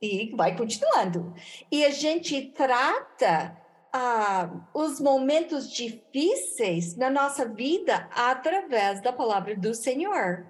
e 0.00 0.34
vai 0.36 0.56
continuando. 0.56 1.34
E 1.70 1.84
a 1.84 1.90
gente 1.90 2.42
trata 2.52 3.56
ah, 3.92 4.50
os 4.74 5.00
momentos 5.00 5.70
difíceis 5.72 6.96
na 6.96 7.10
nossa 7.10 7.46
vida 7.46 8.08
através 8.12 9.02
da 9.02 9.12
palavra 9.12 9.56
do 9.56 9.74
Senhor. 9.74 10.46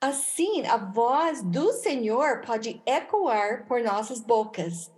Assim, 0.00 0.66
a 0.66 0.76
voz 0.76 1.42
do 1.42 1.72
Senhor 1.72 2.40
pode 2.40 2.80
ecoar 2.86 3.66
por 3.66 3.82
nossas 3.82 4.20
bocas. 4.20 4.90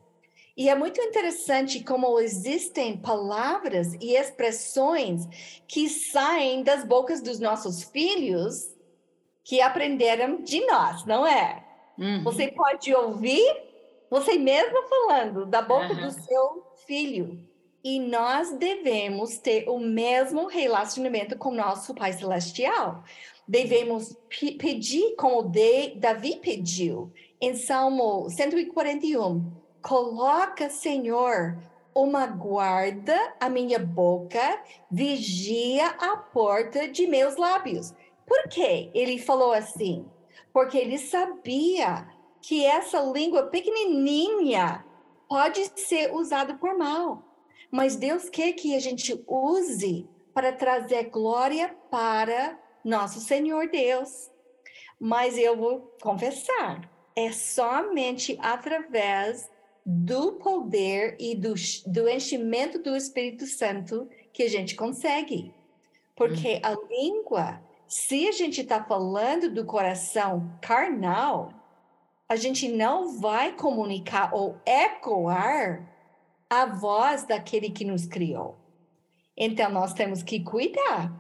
E 0.56 0.68
é 0.68 0.74
muito 0.74 1.00
interessante 1.00 1.82
como 1.82 2.20
existem 2.20 2.96
palavras 2.96 3.94
e 3.94 4.14
expressões 4.14 5.26
que 5.66 5.88
saem 5.88 6.62
das 6.62 6.84
bocas 6.84 7.22
dos 7.22 7.38
nossos 7.38 7.84
filhos 7.84 8.70
que 9.44 9.60
aprenderam 9.60 10.42
de 10.42 10.64
nós, 10.66 11.04
não 11.06 11.26
é? 11.26 11.64
Uhum. 11.98 12.22
Você 12.24 12.48
pode 12.48 12.94
ouvir 12.94 13.72
você 14.10 14.36
mesmo 14.36 14.82
falando 14.88 15.46
da 15.46 15.62
boca 15.62 15.94
uhum. 15.94 16.02
do 16.02 16.10
seu 16.10 16.66
filho. 16.86 17.48
E 17.82 17.98
nós 17.98 18.52
devemos 18.58 19.38
ter 19.38 19.68
o 19.68 19.78
mesmo 19.78 20.46
relacionamento 20.46 21.36
com 21.36 21.50
nosso 21.50 21.94
Pai 21.94 22.12
Celestial. 22.12 23.02
Devemos 23.48 24.14
pedir 24.58 25.16
como 25.16 25.50
Davi 25.96 26.36
pediu 26.36 27.10
em 27.40 27.54
Salmo 27.54 28.28
141. 28.28 29.61
Coloca, 29.82 30.70
Senhor, 30.70 31.58
uma 31.94 32.26
guarda 32.26 33.34
à 33.40 33.48
minha 33.48 33.78
boca, 33.78 34.62
vigia 34.90 35.88
a 35.98 36.16
porta 36.16 36.88
de 36.88 37.06
meus 37.06 37.36
lábios. 37.36 37.92
Por 38.26 38.48
que 38.48 38.90
ele 38.94 39.18
falou 39.18 39.52
assim? 39.52 40.08
porque 40.52 40.76
ele 40.76 40.98
sabia 40.98 42.06
que 42.40 42.64
essa 42.64 43.00
língua 43.00 43.44
pequenininha 43.44 44.84
pode 45.28 45.64
ser 45.80 46.12
usada 46.12 46.54
por 46.54 46.76
mal. 46.76 47.24
Mas 47.70 47.96
Deus 47.96 48.28
quer 48.28 48.52
que 48.52 48.76
a 48.76 48.78
gente 48.78 49.18
use 49.26 50.06
para 50.34 50.52
trazer 50.52 51.04
glória 51.04 51.74
para 51.90 52.58
nosso 52.84 53.20
Senhor 53.20 53.68
Deus. 53.70 54.30
Mas 55.00 55.38
eu 55.38 55.56
vou 55.56 55.96
confessar, 56.02 56.88
é 57.16 57.32
somente 57.32 58.38
através 58.40 59.50
do 59.84 60.32
poder 60.32 61.16
e 61.18 61.34
do, 61.34 61.54
do 61.86 62.08
enchimento 62.08 62.78
do 62.78 62.96
Espírito 62.96 63.46
Santo 63.46 64.08
que 64.32 64.42
a 64.42 64.48
gente 64.48 64.74
consegue. 64.74 65.52
Porque 66.14 66.56
hum. 66.56 66.60
a 66.62 66.76
língua, 66.88 67.62
se 67.88 68.28
a 68.28 68.32
gente 68.32 68.60
está 68.60 68.82
falando 68.82 69.50
do 69.52 69.64
coração 69.64 70.56
carnal, 70.60 71.52
a 72.28 72.36
gente 72.36 72.68
não 72.68 73.18
vai 73.18 73.52
comunicar 73.52 74.32
ou 74.34 74.56
ecoar 74.64 75.88
a 76.48 76.66
voz 76.66 77.24
daquele 77.24 77.70
que 77.70 77.84
nos 77.84 78.06
criou. 78.06 78.56
Então, 79.36 79.70
nós 79.70 79.94
temos 79.94 80.22
que 80.22 80.40
cuidar 80.40 81.12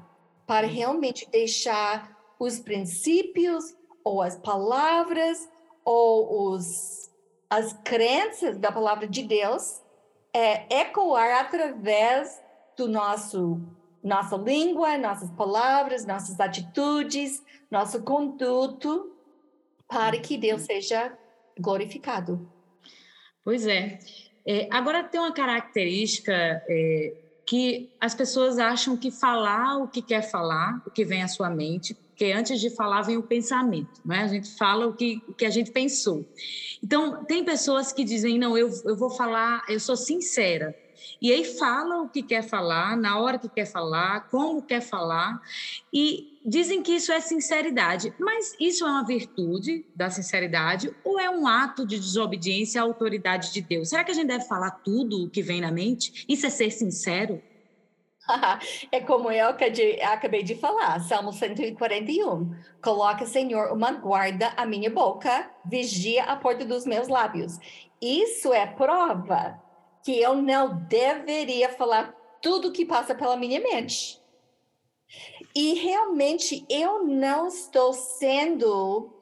para 0.46 0.66
realmente 0.66 1.28
deixar 1.30 2.16
os 2.38 2.58
princípios 2.58 3.74
ou 4.04 4.20
as 4.20 4.36
palavras 4.36 5.48
ou 5.84 6.52
os, 6.52 7.01
as 7.52 7.74
crenças 7.84 8.56
da 8.56 8.72
palavra 8.72 9.06
de 9.06 9.22
Deus 9.22 9.82
é, 10.32 10.80
ecoar 10.80 11.38
através 11.38 12.40
do 12.78 12.88
nosso 12.88 13.60
nossa 14.02 14.36
língua, 14.36 14.96
nossas 14.96 15.30
palavras, 15.32 16.06
nossas 16.06 16.40
atitudes, 16.40 17.42
nosso 17.70 18.02
conduto, 18.02 19.14
para 19.86 20.18
que 20.18 20.36
Deus 20.38 20.62
seja 20.62 21.16
glorificado. 21.60 22.50
Pois 23.44 23.66
é. 23.66 23.98
é 24.46 24.66
agora 24.72 25.04
tem 25.04 25.20
uma 25.20 25.32
característica 25.32 26.32
é, 26.32 27.14
que 27.46 27.94
as 28.00 28.14
pessoas 28.14 28.58
acham 28.58 28.96
que 28.96 29.10
falar 29.10 29.76
o 29.76 29.86
que 29.86 30.00
quer 30.00 30.22
falar, 30.22 30.82
o 30.86 30.90
que 30.90 31.04
vem 31.04 31.22
à 31.22 31.28
sua 31.28 31.50
mente, 31.50 31.94
porque 32.22 32.30
antes 32.30 32.60
de 32.60 32.70
falar 32.70 33.02
vem 33.02 33.16
o 33.16 33.22
pensamento, 33.24 34.00
não 34.04 34.14
é? 34.14 34.20
A 34.20 34.28
gente 34.28 34.56
fala 34.56 34.86
o 34.86 34.92
que, 34.92 35.20
o 35.26 35.34
que 35.34 35.44
a 35.44 35.50
gente 35.50 35.72
pensou. 35.72 36.24
Então, 36.80 37.24
tem 37.24 37.44
pessoas 37.44 37.92
que 37.92 38.04
dizem, 38.04 38.38
não, 38.38 38.56
eu, 38.56 38.70
eu 38.84 38.94
vou 38.94 39.10
falar, 39.10 39.64
eu 39.68 39.80
sou 39.80 39.96
sincera. 39.96 40.72
E 41.20 41.32
aí 41.32 41.44
fala 41.44 42.00
o 42.00 42.08
que 42.08 42.22
quer 42.22 42.42
falar, 42.44 42.96
na 42.96 43.18
hora 43.18 43.40
que 43.40 43.48
quer 43.48 43.64
falar, 43.64 44.28
como 44.28 44.62
quer 44.62 44.80
falar, 44.80 45.40
e 45.92 46.38
dizem 46.46 46.80
que 46.80 46.92
isso 46.92 47.10
é 47.10 47.18
sinceridade. 47.18 48.14
Mas 48.20 48.54
isso 48.60 48.86
é 48.86 48.88
uma 48.88 49.04
virtude 49.04 49.84
da 49.92 50.08
sinceridade 50.08 50.94
ou 51.02 51.18
é 51.18 51.28
um 51.28 51.48
ato 51.48 51.84
de 51.84 51.98
desobediência 51.98 52.80
à 52.80 52.84
autoridade 52.84 53.52
de 53.52 53.60
Deus? 53.60 53.88
Será 53.88 54.04
que 54.04 54.12
a 54.12 54.14
gente 54.14 54.28
deve 54.28 54.44
falar 54.44 54.70
tudo 54.70 55.24
o 55.24 55.28
que 55.28 55.42
vem 55.42 55.60
na 55.60 55.72
mente? 55.72 56.24
Isso 56.28 56.46
é 56.46 56.50
ser 56.50 56.70
sincero? 56.70 57.42
É 58.90 59.00
como 59.00 59.30
eu 59.30 59.48
acabei 59.48 60.42
de 60.42 60.54
falar, 60.54 61.00
Salmo 61.00 61.32
141. 61.32 62.54
Coloca, 62.82 63.26
Senhor, 63.26 63.72
uma 63.72 63.92
guarda 63.92 64.52
à 64.56 64.64
minha 64.64 64.90
boca, 64.90 65.50
vigia 65.64 66.24
a 66.24 66.36
porta 66.36 66.64
dos 66.64 66.86
meus 66.86 67.08
lábios. 67.08 67.58
Isso 68.00 68.52
é 68.52 68.66
prova 68.66 69.60
que 70.04 70.20
eu 70.20 70.34
não 70.34 70.76
deveria 70.88 71.68
falar 71.68 72.14
tudo 72.40 72.72
que 72.72 72.84
passa 72.84 73.14
pela 73.14 73.36
minha 73.36 73.60
mente. 73.60 74.20
E 75.54 75.74
realmente 75.74 76.64
eu 76.68 77.04
não 77.04 77.46
estou 77.46 77.92
sendo 77.92 79.12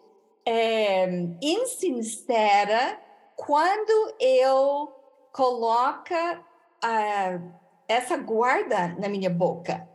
é, 0.46 1.06
insincera 1.42 2.98
quando 3.36 4.14
eu 4.20 4.94
coloco 5.32 6.14
uh, 6.14 7.59
essa 7.90 8.16
guarda 8.16 8.94
na 9.00 9.08
minha 9.08 9.28
boca. 9.28 9.88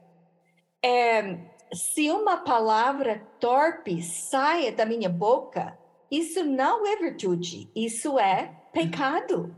É, 0.84 1.38
se 1.74 2.12
uma 2.12 2.38
palavra 2.38 3.26
torpe 3.40 4.04
saia 4.04 4.72
da 4.74 4.86
minha 4.86 5.08
boca, 5.08 5.78
isso 6.12 6.44
não 6.44 6.86
é 6.86 6.98
virtude, 6.98 7.72
isso 7.74 8.20
é 8.20 8.54
pecado. 8.74 9.56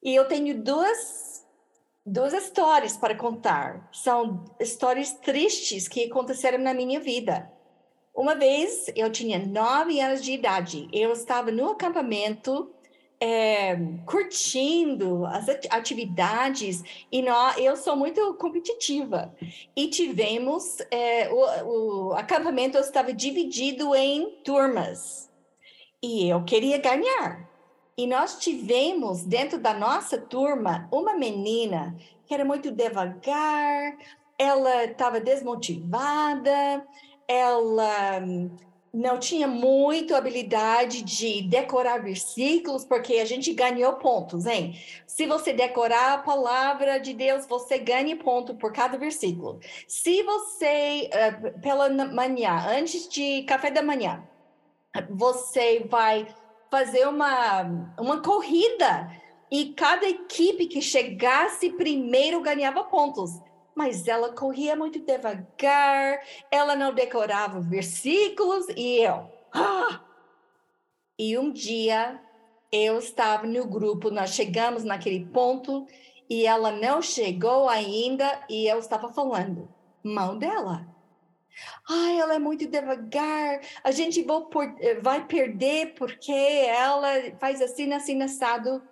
E 0.00 0.14
eu 0.14 0.28
tenho 0.28 0.62
duas, 0.62 1.44
duas 2.04 2.32
histórias 2.32 2.96
para 2.96 3.16
contar. 3.16 3.88
São 3.92 4.44
histórias 4.60 5.12
tristes 5.14 5.88
que 5.88 6.04
aconteceram 6.04 6.58
na 6.58 6.72
minha 6.72 7.00
vida. 7.00 7.50
Uma 8.14 8.36
vez, 8.36 8.86
eu 8.94 9.10
tinha 9.10 9.44
nove 9.44 10.00
anos 10.00 10.22
de 10.22 10.30
idade. 10.30 10.88
Eu 10.92 11.12
estava 11.12 11.50
no 11.50 11.72
acampamento, 11.72 12.72
é, 13.20 13.76
curtindo 14.04 15.24
as 15.26 15.48
atividades, 15.70 16.82
e 17.10 17.22
nós, 17.22 17.56
eu 17.58 17.76
sou 17.76 17.96
muito 17.96 18.34
competitiva. 18.34 19.34
E 19.74 19.88
tivemos, 19.88 20.78
é, 20.90 21.28
o, 21.30 22.08
o 22.08 22.12
acampamento 22.12 22.78
estava 22.78 23.12
dividido 23.12 23.94
em 23.94 24.30
turmas. 24.44 25.30
E 26.02 26.28
eu 26.28 26.44
queria 26.44 26.78
ganhar. 26.78 27.48
E 27.96 28.06
nós 28.06 28.38
tivemos 28.38 29.24
dentro 29.24 29.58
da 29.58 29.72
nossa 29.72 30.18
turma 30.18 30.86
uma 30.92 31.14
menina 31.14 31.96
que 32.26 32.34
era 32.34 32.44
muito 32.44 32.70
devagar, 32.70 33.96
ela 34.38 34.84
estava 34.84 35.18
desmotivada, 35.20 36.86
ela 37.26 38.20
não 38.96 39.18
tinha 39.18 39.46
muito 39.46 40.16
habilidade 40.16 41.02
de 41.02 41.42
decorar 41.42 41.98
versículos, 41.98 42.82
porque 42.82 43.16
a 43.16 43.26
gente 43.26 43.52
ganhou 43.52 43.92
pontos, 43.96 44.46
hein? 44.46 44.74
Se 45.06 45.26
você 45.26 45.52
decorar 45.52 46.14
a 46.14 46.18
palavra 46.18 46.98
de 46.98 47.12
Deus, 47.12 47.44
você 47.44 47.78
ganha 47.78 48.16
ponto 48.16 48.54
por 48.54 48.72
cada 48.72 48.96
versículo. 48.96 49.60
Se 49.86 50.22
você, 50.22 51.10
eh, 51.12 51.30
pela 51.60 51.90
manhã, 51.90 52.64
antes 52.70 53.06
de 53.06 53.42
café 53.42 53.70
da 53.70 53.82
manhã, 53.82 54.26
você 55.10 55.80
vai 55.90 56.26
fazer 56.70 57.06
uma, 57.06 57.92
uma 58.00 58.22
corrida 58.22 59.12
e 59.50 59.74
cada 59.74 60.08
equipe 60.08 60.68
que 60.68 60.80
chegasse 60.80 61.68
primeiro 61.68 62.40
ganhava 62.40 62.82
pontos. 62.84 63.30
Mas 63.76 64.08
ela 64.08 64.32
corria 64.32 64.74
muito 64.74 64.98
devagar, 64.98 66.18
ela 66.50 66.74
não 66.74 66.94
decorava 66.94 67.60
versículos 67.60 68.66
e 68.74 69.02
eu. 69.02 69.30
Ah! 69.52 70.00
E 71.18 71.36
um 71.36 71.52
dia 71.52 72.18
eu 72.72 72.98
estava 72.98 73.46
no 73.46 73.66
grupo, 73.66 74.10
nós 74.10 74.30
chegamos 74.30 74.82
naquele 74.82 75.26
ponto 75.26 75.86
e 76.28 76.46
ela 76.46 76.72
não 76.72 77.02
chegou 77.02 77.68
ainda 77.68 78.44
e 78.48 78.66
eu 78.66 78.78
estava 78.78 79.12
falando, 79.12 79.68
mão 80.02 80.38
dela. 80.38 80.86
Ai, 81.88 82.18
ela 82.18 82.34
é 82.34 82.38
muito 82.38 82.66
devagar, 82.66 83.60
a 83.84 83.90
gente 83.90 84.24
eh, 84.80 84.94
vai 85.00 85.26
perder 85.26 85.94
porque 85.94 86.32
ela 86.32 87.08
faz 87.38 87.60
assim, 87.60 87.92
assim, 87.92 88.22
assado. 88.22 88.82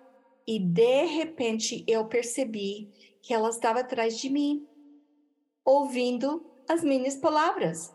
E 0.47 0.59
de 0.59 1.05
repente 1.05 1.83
eu 1.87 2.05
percebi 2.05 2.91
que 3.21 3.33
ela 3.33 3.49
estava 3.49 3.79
atrás 3.79 4.19
de 4.19 4.29
mim, 4.29 4.67
ouvindo 5.65 6.45
as 6.69 6.83
minhas 6.83 7.15
palavras. 7.15 7.93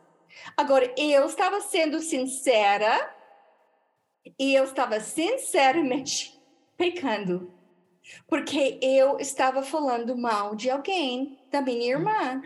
Agora, 0.57 0.93
eu 0.97 1.27
estava 1.27 1.61
sendo 1.61 2.01
sincera 2.01 3.15
e 4.39 4.55
eu 4.55 4.65
estava 4.65 5.01
sinceramente 5.01 6.39
pecando, 6.77 7.53
porque 8.27 8.79
eu 8.83 9.19
estava 9.19 9.63
falando 9.63 10.17
mal 10.17 10.55
de 10.55 10.69
alguém, 10.69 11.39
da 11.51 11.63
minha 11.63 11.93
irmã. 11.93 12.43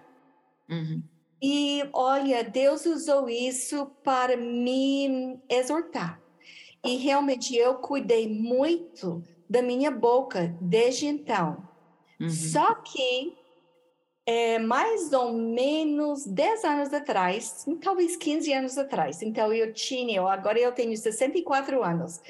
Uhum. 0.69 1.03
E 1.43 1.83
olha, 1.93 2.43
Deus 2.43 2.87
usou 2.87 3.29
isso 3.29 3.87
para 4.03 4.37
me 4.37 5.39
exortar. 5.49 6.21
E 6.83 6.97
realmente 6.97 7.57
eu 7.57 7.77
cuidei 7.77 8.29
muito 8.29 9.23
da 9.49 9.63
minha 9.63 9.91
boca 9.91 10.57
desde 10.61 11.07
então. 11.07 11.69
Uhum. 12.21 12.31
Só 12.31 12.75
que 12.77 13.37
é, 14.27 14.59
mais 14.59 15.13
ou 15.13 15.33
menos 15.33 16.25
10 16.27 16.65
anos 16.65 16.95
atrás, 16.95 17.67
talvez 17.83 18.17
15 18.17 18.53
anos 18.53 18.79
atrás, 18.79 19.23
então 19.23 19.53
eu 19.53 19.73
tinha, 19.73 20.23
agora 20.23 20.59
eu 20.59 20.73
tenho 20.73 20.97
64 20.97 21.83
anos, 21.83 22.21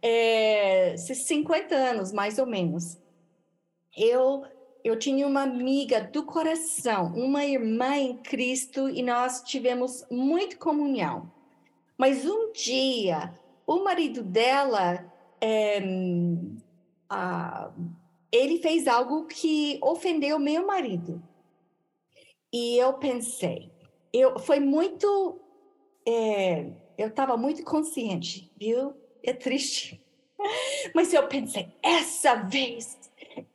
é, 0.00 0.96
50 0.96 1.74
anos 1.74 2.12
mais 2.12 2.38
ou 2.38 2.46
menos, 2.46 2.98
eu 3.96 4.44
eu 4.84 4.98
tinha 4.98 5.26
uma 5.26 5.42
amiga 5.42 6.00
do 6.00 6.24
coração, 6.24 7.12
uma 7.14 7.44
irmã 7.44 7.96
em 7.96 8.16
Cristo, 8.16 8.88
e 8.88 9.00
nós 9.00 9.40
tivemos 9.42 10.04
muito 10.10 10.58
comunhão. 10.58 11.30
Mas 11.96 12.26
um 12.26 12.50
dia, 12.52 13.32
o 13.64 13.84
marido 13.84 14.24
dela, 14.24 15.04
é, 15.40 15.80
a, 17.08 17.70
ele 18.32 18.58
fez 18.58 18.88
algo 18.88 19.26
que 19.26 19.78
ofendeu 19.80 20.38
meu 20.38 20.66
marido. 20.66 21.22
E 22.52 22.76
eu 22.76 22.94
pensei, 22.94 23.72
eu 24.12 24.38
foi 24.38 24.60
muito, 24.60 25.40
é, 26.06 26.70
eu 26.98 27.08
estava 27.08 27.36
muito 27.36 27.64
consciente, 27.64 28.52
viu? 28.56 28.94
É 29.22 29.32
triste. 29.32 30.04
Mas 30.94 31.12
eu 31.14 31.26
pensei, 31.28 31.72
essa 31.82 32.34
vez 32.34 33.02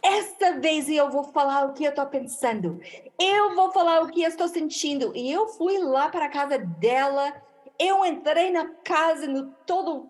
essa 0.01 0.59
vez 0.59 0.89
eu 0.89 1.09
vou 1.09 1.23
falar 1.23 1.65
o 1.65 1.73
que 1.73 1.83
eu 1.83 1.89
estou 1.89 2.05
pensando. 2.07 2.79
Eu 3.19 3.55
vou 3.55 3.71
falar 3.71 4.01
o 4.01 4.07
que 4.07 4.23
eu 4.23 4.29
estou 4.29 4.47
sentindo. 4.47 5.15
E 5.15 5.31
eu 5.31 5.47
fui 5.49 5.77
lá 5.77 6.09
para 6.09 6.25
a 6.25 6.29
casa 6.29 6.57
dela. 6.57 7.33
Eu 7.77 8.03
entrei 8.05 8.51
na 8.51 8.69
casa 8.83 9.27
no 9.27 9.51
todo 9.65 10.09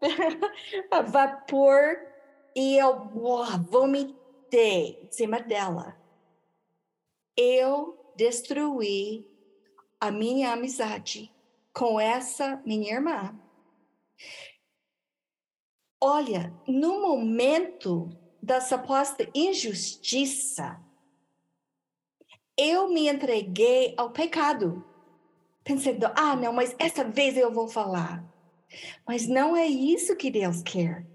vapor 1.08 1.98
e 2.54 2.76
eu 2.76 3.10
uau, 3.16 3.58
vomitei 3.68 5.00
em 5.02 5.10
cima 5.10 5.40
dela. 5.40 5.96
Eu 7.36 7.97
destruí 8.18 9.24
a 10.00 10.10
minha 10.10 10.52
amizade 10.52 11.32
com 11.72 12.00
essa 12.00 12.60
minha 12.66 12.94
irmã. 12.94 13.40
Olha, 16.00 16.52
no 16.66 17.00
momento 17.00 18.10
da 18.42 18.60
suposta 18.60 19.28
injustiça, 19.32 20.80
eu 22.56 22.88
me 22.88 23.08
entreguei 23.08 23.94
ao 23.96 24.10
pecado, 24.10 24.84
pensando: 25.62 26.06
ah, 26.16 26.34
não, 26.34 26.52
mas 26.52 26.74
essa 26.76 27.04
vez 27.04 27.36
eu 27.36 27.52
vou 27.52 27.68
falar. 27.68 28.24
Mas 29.06 29.28
não 29.28 29.56
é 29.56 29.66
isso 29.66 30.16
que 30.16 30.30
Deus 30.30 30.60
quer. 30.62 31.06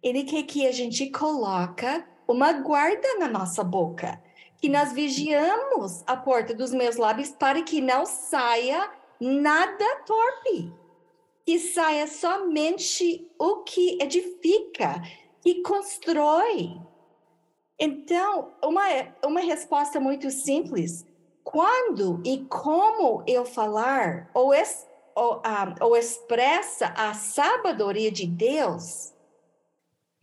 Ele 0.00 0.22
quer 0.22 0.44
que 0.44 0.64
a 0.66 0.70
gente 0.70 1.10
coloca 1.10 2.08
uma 2.26 2.52
guarda 2.52 3.18
na 3.18 3.28
nossa 3.28 3.64
boca, 3.64 4.22
que 4.62 4.68
nós 4.68 4.92
vigiamos 4.92 6.04
a 6.06 6.16
porta 6.16 6.54
dos 6.54 6.72
meus 6.72 6.96
lábios 6.96 7.30
para 7.30 7.62
que 7.62 7.80
não 7.80 8.06
saia 8.06 8.88
nada 9.20 9.84
torpe 10.06 10.72
que 11.44 11.58
saia 11.58 12.06
somente 12.06 13.28
o 13.38 13.62
que 13.64 13.98
edifica 14.00 15.02
e 15.44 15.62
constrói. 15.62 16.80
Então, 17.78 18.52
uma, 18.62 18.82
uma 19.24 19.40
resposta 19.40 19.98
muito 19.98 20.30
simples. 20.30 21.04
Quando 21.42 22.22
e 22.24 22.44
como 22.44 23.24
eu 23.26 23.44
falar 23.44 24.30
ou, 24.32 24.54
es, 24.54 24.86
ou, 25.16 25.42
ah, 25.44 25.74
ou 25.80 25.96
expressa 25.96 26.94
a 26.96 27.12
sabedoria 27.14 28.12
de 28.12 28.26
Deus, 28.26 29.12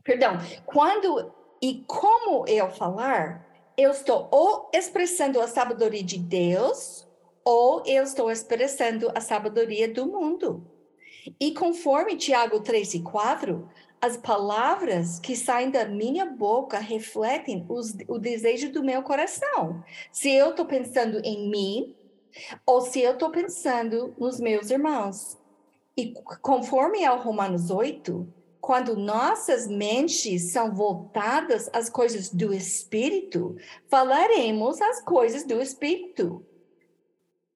perdão, 0.03 0.37
quando 0.65 1.33
e 1.61 1.83
como 1.85 2.47
eu 2.47 2.69
falar, 2.69 3.45
eu 3.79 3.91
estou 3.91 4.27
ou 4.29 4.69
expressando 4.73 5.39
a 5.39 5.47
sabedoria 5.47 6.03
de 6.03 6.17
Deus 6.17 7.07
ou 7.45 7.81
eu 7.85 8.03
estou 8.03 8.29
expressando 8.29 9.09
a 9.15 9.21
sabedoria 9.21 9.87
do 9.87 10.05
mundo. 10.05 10.67
E 11.39 11.53
conforme 11.53 12.17
Tiago 12.17 12.59
3 12.59 12.95
e 12.95 13.01
4, 13.01 13.69
as 14.01 14.17
palavras 14.17 15.17
que 15.19 15.33
saem 15.33 15.71
da 15.71 15.85
minha 15.85 16.25
boca 16.25 16.77
refletem 16.77 17.65
os, 17.69 17.95
o 18.07 18.19
desejo 18.19 18.69
do 18.69 18.83
meu 18.83 19.01
coração. 19.01 19.81
Se 20.11 20.29
eu 20.29 20.49
estou 20.49 20.65
pensando 20.65 21.21
em 21.23 21.49
mim, 21.49 21.95
ou 22.65 22.81
se 22.81 22.99
eu 22.99 23.13
estou 23.13 23.29
pensando 23.29 24.13
nos 24.17 24.41
meus 24.41 24.69
irmãos. 24.69 25.37
E 25.95 26.13
conforme 26.41 27.05
ao 27.05 27.21
Romanos 27.21 27.71
8, 27.71 28.27
quando 28.61 28.95
nossas 28.95 29.67
mentes 29.67 30.51
são 30.51 30.73
voltadas 30.73 31.69
às 31.73 31.89
coisas 31.89 32.29
do 32.29 32.53
Espírito, 32.53 33.55
falaremos 33.87 34.81
as 34.81 35.01
coisas 35.01 35.45
do 35.45 35.61
Espírito. 35.61 36.45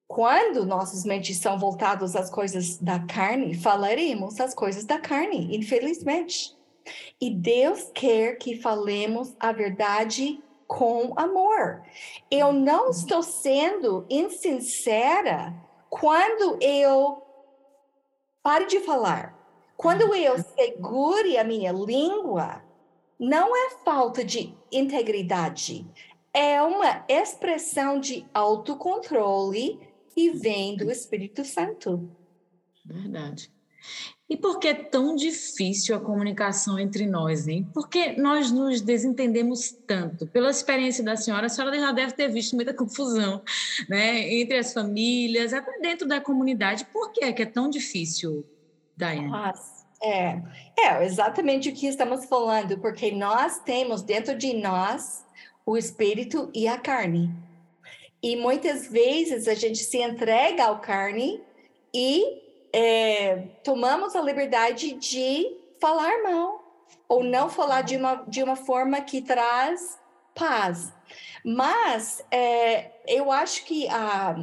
Quando 0.06 0.64
nossas 0.64 1.04
mentes 1.04 1.38
são 1.38 1.58
voltadas 1.58 2.14
às 2.14 2.30
coisas 2.30 2.78
da 2.78 3.00
carne, 3.00 3.54
falaremos 3.54 4.40
as 4.40 4.54
coisas 4.54 4.84
da 4.84 4.98
carne, 4.98 5.56
infelizmente. 5.56 6.56
E 7.20 7.30
Deus 7.30 7.90
quer 7.94 8.36
que 8.36 8.60
falemos 8.60 9.34
a 9.40 9.52
verdade 9.52 10.42
com 10.66 11.12
amor. 11.16 11.82
Eu 12.30 12.52
não 12.52 12.90
estou 12.90 13.22
sendo 13.22 14.06
insincera 14.08 15.54
quando 15.88 16.58
eu 16.62 17.22
pare 18.42 18.66
de 18.66 18.80
falar. 18.80 19.33
Quando 19.76 20.14
eu 20.14 20.36
segure 20.38 21.36
a 21.36 21.44
minha 21.44 21.72
língua, 21.72 22.62
não 23.18 23.56
é 23.56 23.70
falta 23.84 24.24
de 24.24 24.54
integridade, 24.70 25.86
é 26.32 26.60
uma 26.62 27.04
expressão 27.08 28.00
de 28.00 28.26
autocontrole 28.34 29.78
e 30.16 30.30
vem 30.30 30.76
do 30.76 30.90
Espírito 30.90 31.44
Santo. 31.44 32.10
Verdade. 32.84 33.52
E 34.28 34.36
por 34.36 34.58
que 34.58 34.68
é 34.68 34.74
tão 34.74 35.14
difícil 35.14 35.94
a 35.94 36.00
comunicação 36.00 36.78
entre 36.78 37.06
nós, 37.06 37.46
hein? 37.46 37.68
Porque 37.74 38.12
nós 38.12 38.50
nos 38.50 38.80
desentendemos 38.80 39.70
tanto. 39.86 40.26
Pela 40.26 40.50
experiência 40.50 41.04
da 41.04 41.14
senhora, 41.14 41.46
a 41.46 41.50
senhora 41.50 41.78
já 41.78 41.92
deve 41.92 42.14
ter 42.14 42.28
visto 42.28 42.56
muita 42.56 42.72
confusão, 42.72 43.42
né? 43.88 44.32
Entre 44.34 44.56
as 44.56 44.72
famílias, 44.72 45.52
até 45.52 45.78
dentro 45.78 46.08
da 46.08 46.20
comunidade. 46.20 46.86
Por 46.86 47.12
que 47.12 47.22
é 47.22 47.32
que 47.32 47.42
é 47.42 47.46
tão 47.46 47.68
difícil, 47.68 48.44
Daiane? 48.96 49.28
Nossa, 49.28 49.84
é, 50.02 50.40
é 50.78 51.04
exatamente 51.04 51.68
o 51.68 51.74
que 51.74 51.86
estamos 51.86 52.24
falando, 52.26 52.78
porque 52.78 53.10
nós 53.10 53.58
temos 53.60 54.02
dentro 54.02 54.36
de 54.36 54.52
nós 54.54 55.24
o 55.64 55.76
espírito 55.76 56.50
e 56.54 56.68
a 56.68 56.78
carne. 56.78 57.30
E 58.22 58.36
muitas 58.36 58.88
vezes 58.88 59.48
a 59.48 59.54
gente 59.54 59.78
se 59.78 59.98
entrega 60.02 60.64
ao 60.64 60.80
carne 60.80 61.42
e 61.92 62.42
é, 62.72 63.36
tomamos 63.62 64.16
a 64.16 64.20
liberdade 64.20 64.94
de 64.94 65.56
falar 65.80 66.22
mal 66.22 66.64
ou 67.08 67.22
não 67.22 67.48
falar 67.48 67.82
de 67.82 67.96
uma, 67.96 68.16
de 68.26 68.42
uma 68.42 68.56
forma 68.56 69.00
que 69.00 69.20
traz 69.20 69.98
paz. 70.34 70.92
Mas 71.44 72.24
é, 72.30 72.90
eu 73.06 73.30
acho 73.30 73.64
que 73.64 73.86
a, 73.88 74.34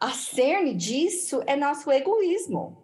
a 0.00 0.10
cerne 0.10 0.74
disso 0.74 1.42
é 1.46 1.54
nosso 1.56 1.90
egoísmo. 1.90 2.79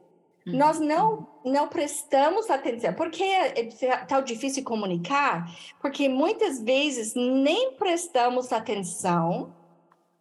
Uhum. 0.47 0.57
Nós 0.57 0.79
não, 0.79 1.27
não 1.45 1.69
prestamos 1.69 2.49
atenção. 2.49 2.95
Por 2.95 3.11
que 3.11 3.25
é, 3.25 3.69
é 3.83 3.97
tão 4.07 4.23
difícil 4.23 4.63
comunicar? 4.63 5.51
Porque 5.81 6.09
muitas 6.09 6.63
vezes 6.63 7.15
nem 7.15 7.73
prestamos 7.73 8.53
atenção 8.53 9.55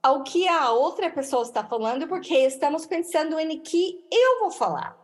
ao 0.02 0.24
que 0.24 0.48
a 0.48 0.72
outra 0.72 1.10
pessoa 1.10 1.44
está 1.44 1.64
falando, 1.64 2.08
porque 2.08 2.36
estamos 2.36 2.86
pensando 2.86 3.40
em 3.40 3.60
que 3.60 4.04
eu 4.12 4.40
vou 4.40 4.52
falar. 4.52 4.98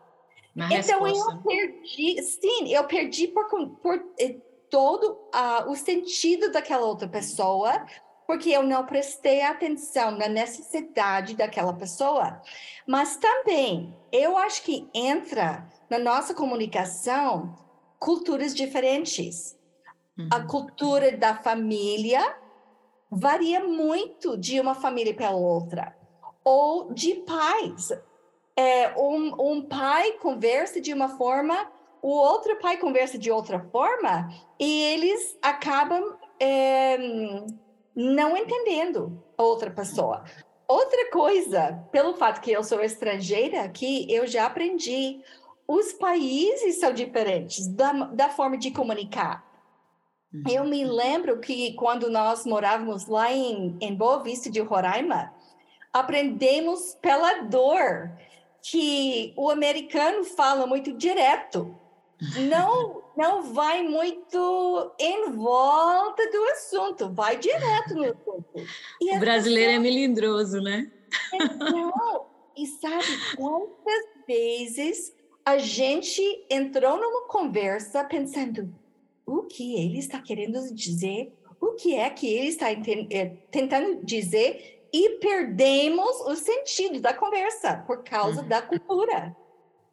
Na 0.55 0.65
então 0.65 1.03
resposta. 1.03 1.33
eu 1.33 1.41
perdi, 1.43 2.21
sim, 2.21 2.73
eu 2.73 2.83
perdi 2.83 3.27
por, 3.27 3.47
por 3.81 4.03
eh, 4.19 4.35
todo 4.69 5.13
uh, 5.33 5.71
o 5.71 5.75
sentido 5.75 6.51
daquela 6.51 6.85
outra 6.85 7.07
pessoa, 7.07 7.85
porque 8.31 8.49
eu 8.49 8.63
não 8.63 8.85
prestei 8.85 9.41
atenção 9.41 10.11
na 10.11 10.29
necessidade 10.29 11.35
daquela 11.35 11.73
pessoa. 11.73 12.41
Mas 12.87 13.17
também, 13.17 13.93
eu 14.09 14.37
acho 14.37 14.63
que 14.63 14.89
entra 14.93 15.67
na 15.89 15.99
nossa 15.99 16.33
comunicação 16.33 17.53
culturas 17.99 18.55
diferentes. 18.55 19.59
Uhum. 20.17 20.29
A 20.31 20.39
cultura 20.45 21.11
da 21.17 21.35
família, 21.35 22.21
varia 23.11 23.65
muito 23.67 24.37
de 24.37 24.61
uma 24.61 24.75
família 24.75 25.13
para 25.13 25.31
outra, 25.31 25.93
ou 26.41 26.93
de 26.93 27.15
pais. 27.15 27.91
É, 28.55 28.97
um, 28.97 29.57
um 29.57 29.61
pai 29.61 30.13
conversa 30.13 30.79
de 30.79 30.93
uma 30.93 31.09
forma, 31.17 31.69
o 32.01 32.13
outro 32.13 32.57
pai 32.61 32.77
conversa 32.77 33.17
de 33.17 33.29
outra 33.29 33.59
forma, 33.59 34.33
e 34.57 34.83
eles 34.83 35.37
acabam 35.41 36.15
é, 36.39 36.97
não 38.01 38.35
entendendo 38.35 39.23
a 39.37 39.43
outra 39.43 39.69
pessoa. 39.69 40.23
Outra 40.67 41.11
coisa, 41.11 41.85
pelo 41.91 42.13
fato 42.15 42.41
que 42.41 42.51
eu 42.51 42.63
sou 42.63 42.81
estrangeira 42.81 43.61
aqui, 43.61 44.05
eu 44.09 44.25
já 44.25 44.45
aprendi. 44.45 45.21
Os 45.67 45.93
países 45.93 46.79
são 46.79 46.93
diferentes 46.93 47.67
da, 47.67 47.91
da 48.05 48.29
forma 48.29 48.57
de 48.57 48.71
comunicar. 48.71 49.45
Eu 50.49 50.63
me 50.63 50.85
uhum. 50.85 50.93
lembro 50.93 51.39
que 51.39 51.73
quando 51.73 52.09
nós 52.09 52.45
morávamos 52.45 53.05
lá 53.07 53.31
em, 53.33 53.77
em 53.81 53.93
Boa 53.93 54.23
Vista 54.23 54.49
de 54.49 54.61
Roraima, 54.61 55.33
aprendemos 55.91 56.95
pela 57.01 57.41
dor 57.41 58.09
que 58.61 59.33
o 59.35 59.49
americano 59.49 60.23
fala 60.23 60.65
muito 60.65 60.93
direto, 60.93 61.75
não 62.49 63.00
não 63.15 63.53
vai 63.53 63.83
muito 63.83 64.91
em 64.99 65.31
volta 65.31 66.29
do 66.31 66.43
assunto, 66.45 67.13
vai 67.13 67.37
direto 67.37 67.95
no 67.95 68.03
assunto. 68.05 68.45
E 69.01 69.15
o 69.15 69.19
brasileiro 69.19 69.71
pessoas... 69.71 69.75
é 69.75 69.79
melindroso, 69.79 70.61
né? 70.61 70.91
Não, 71.59 72.25
e 72.55 72.67
sabe 72.67 73.05
quantas 73.35 74.03
vezes 74.25 75.13
a 75.45 75.57
gente 75.57 76.21
entrou 76.49 76.97
numa 76.97 77.27
conversa 77.27 78.03
pensando 78.03 78.73
o 79.25 79.43
que 79.43 79.75
ele 79.75 79.99
está 79.99 80.21
querendo 80.21 80.73
dizer, 80.73 81.33
o 81.59 81.73
que 81.73 81.95
é 81.95 82.09
que 82.09 82.27
ele 82.27 82.47
está 82.47 82.71
eh, 82.71 83.37
tentando 83.49 84.03
dizer 84.05 84.87
e 84.93 85.17
perdemos 85.19 86.21
o 86.21 86.35
sentido 86.35 86.99
da 86.99 87.13
conversa 87.13 87.77
por 87.87 88.03
causa 88.03 88.41
uhum. 88.41 88.47
da 88.47 88.61
cultura. 88.61 89.35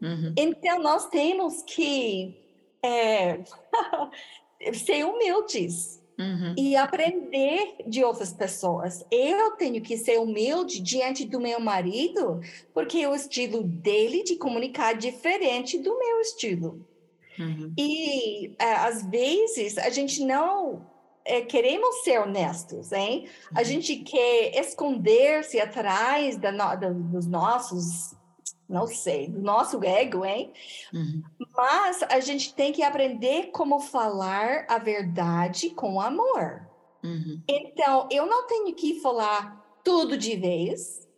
Uhum. 0.00 0.35
Então, 0.37 0.81
nós 0.81 1.09
temos 1.09 1.62
que 1.62 2.47
é, 2.83 3.41
ser 4.73 5.05
humildes 5.05 5.99
Uhum. 6.19 6.53
E 6.57 6.75
aprender 6.75 7.77
de 7.87 8.03
outras 8.03 8.33
pessoas. 8.33 9.07
Eu 9.09 9.53
tenho 9.53 9.81
que 9.81 9.97
ser 9.97 10.19
humilde 10.19 10.81
diante 10.81 11.25
do 11.25 11.38
meu 11.38 11.61
marido, 11.61 12.41
porque 12.75 13.07
o 13.07 13.14
estilo 13.14 13.62
dele 13.62 14.25
de 14.25 14.35
comunicar 14.35 14.91
é 14.91 14.97
diferente 14.97 15.79
do 15.79 15.97
meu 15.97 16.21
estilo. 16.21 16.85
Uhum. 17.38 17.73
E 17.79 18.53
é, 18.59 18.73
às 18.73 19.09
vezes 19.09 19.79
a 19.79 19.91
gente 19.91 20.25
não 20.25 20.85
é, 21.25 21.41
queremos 21.43 22.03
ser 22.03 22.19
honestos, 22.19 22.91
hein? 22.91 23.29
A 23.55 23.61
uhum. 23.61 23.64
gente 23.64 23.97
quer 23.99 24.59
esconder-se 24.59 25.61
atrás 25.61 26.37
da 26.37 26.51
no, 26.51 26.75
da, 26.75 26.91
dos 26.91 27.29
nossos 27.29 28.17
não 28.68 28.87
sei, 28.87 29.28
do 29.28 29.40
nosso 29.40 29.83
ego, 29.83 30.24
hein? 30.24 30.52
Uhum. 30.92 31.22
Mas 31.57 32.02
a 32.02 32.20
gente 32.20 32.54
tem 32.54 32.72
que 32.72 32.83
aprender 32.83 33.50
como 33.50 33.81
falar 33.81 34.66
a 34.68 34.78
verdade 34.78 35.70
com 35.70 36.00
amor. 36.00 36.68
Uhum. 37.02 37.42
Então, 37.48 38.09
eu 38.11 38.26
não 38.26 38.46
tenho 38.46 38.74
que 38.74 39.00
falar 39.00 39.81
tudo 39.83 40.18
de 40.18 40.37
vez, 40.37 41.09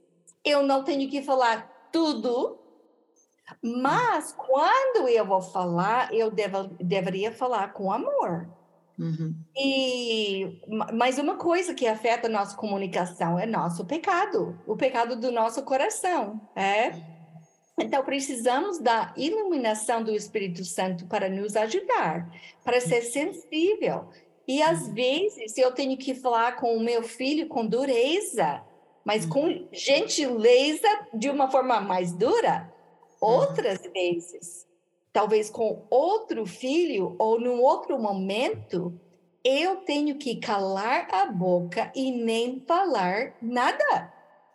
eu 0.44 0.62
não 0.62 0.84
tenho 0.84 1.10
que 1.10 1.22
falar 1.22 1.88
tudo, 1.92 2.58
mas 3.60 4.30
uhum. 4.30 4.36
quando 4.46 5.08
eu 5.08 5.26
vou 5.26 5.42
falar, 5.42 6.14
eu 6.14 6.30
devo, 6.30 6.68
deveria 6.78 7.32
falar 7.32 7.72
com 7.72 7.90
amor. 7.90 8.48
Uhum. 8.96 9.34
E 9.56 10.60
mais 10.92 11.18
uma 11.18 11.36
coisa 11.36 11.74
que 11.74 11.86
afeta 11.86 12.28
a 12.28 12.30
nossa 12.30 12.54
comunicação 12.54 13.38
é 13.38 13.46
nosso 13.46 13.84
pecado, 13.86 14.58
o 14.66 14.76
pecado 14.76 15.16
do 15.16 15.32
nosso 15.32 15.62
coração, 15.62 16.38
é? 16.54 16.92
Uhum. 17.80 17.86
Então, 17.86 18.04
precisamos 18.04 18.78
da 18.78 19.12
iluminação 19.16 20.02
do 20.02 20.12
Espírito 20.12 20.64
Santo 20.64 21.06
para 21.06 21.28
nos 21.28 21.56
ajudar, 21.56 22.30
para 22.62 22.80
ser 22.80 23.02
sensível. 23.02 24.08
E 24.46 24.62
às 24.62 24.82
uhum. 24.82 24.94
vezes 24.94 25.56
eu 25.56 25.72
tenho 25.72 25.96
que 25.96 26.14
falar 26.14 26.56
com 26.56 26.76
o 26.76 26.80
meu 26.80 27.02
filho 27.02 27.48
com 27.48 27.66
dureza, 27.66 28.62
mas 29.04 29.24
com 29.24 29.44
uhum. 29.44 29.68
gentileza 29.72 30.88
de 31.14 31.30
uma 31.30 31.50
forma 31.50 31.80
mais 31.80 32.12
dura. 32.12 32.72
Uhum. 33.22 33.28
Outras 33.28 33.80
vezes, 33.82 34.66
talvez 35.12 35.50
com 35.50 35.86
outro 35.90 36.46
filho 36.46 37.16
ou 37.18 37.40
num 37.40 37.60
outro 37.60 37.98
momento, 37.98 38.98
eu 39.44 39.76
tenho 39.76 40.16
que 40.16 40.36
calar 40.36 41.08
a 41.12 41.26
boca 41.26 41.90
e 41.94 42.10
nem 42.12 42.60
falar 42.60 43.36
nada. 43.40 44.12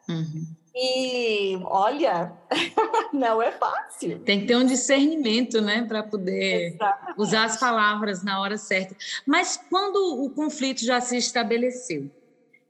Uhum. 0.09 0.45
E 0.77 1.57
olha, 1.63 2.33
não 3.13 3.41
é 3.41 3.49
fácil. 3.53 4.19
Tem 4.19 4.41
que 4.41 4.47
ter 4.47 4.57
um 4.57 4.65
discernimento, 4.65 5.61
né, 5.61 5.85
para 5.85 6.03
poder 6.03 6.73
Exatamente. 6.73 7.17
usar 7.17 7.45
as 7.45 7.57
palavras 7.57 8.23
na 8.23 8.41
hora 8.41 8.57
certa. 8.57 8.93
Mas 9.25 9.55
quando 9.69 10.25
o 10.25 10.29
conflito 10.31 10.83
já 10.83 10.99
se 10.99 11.15
estabeleceu, 11.15 12.11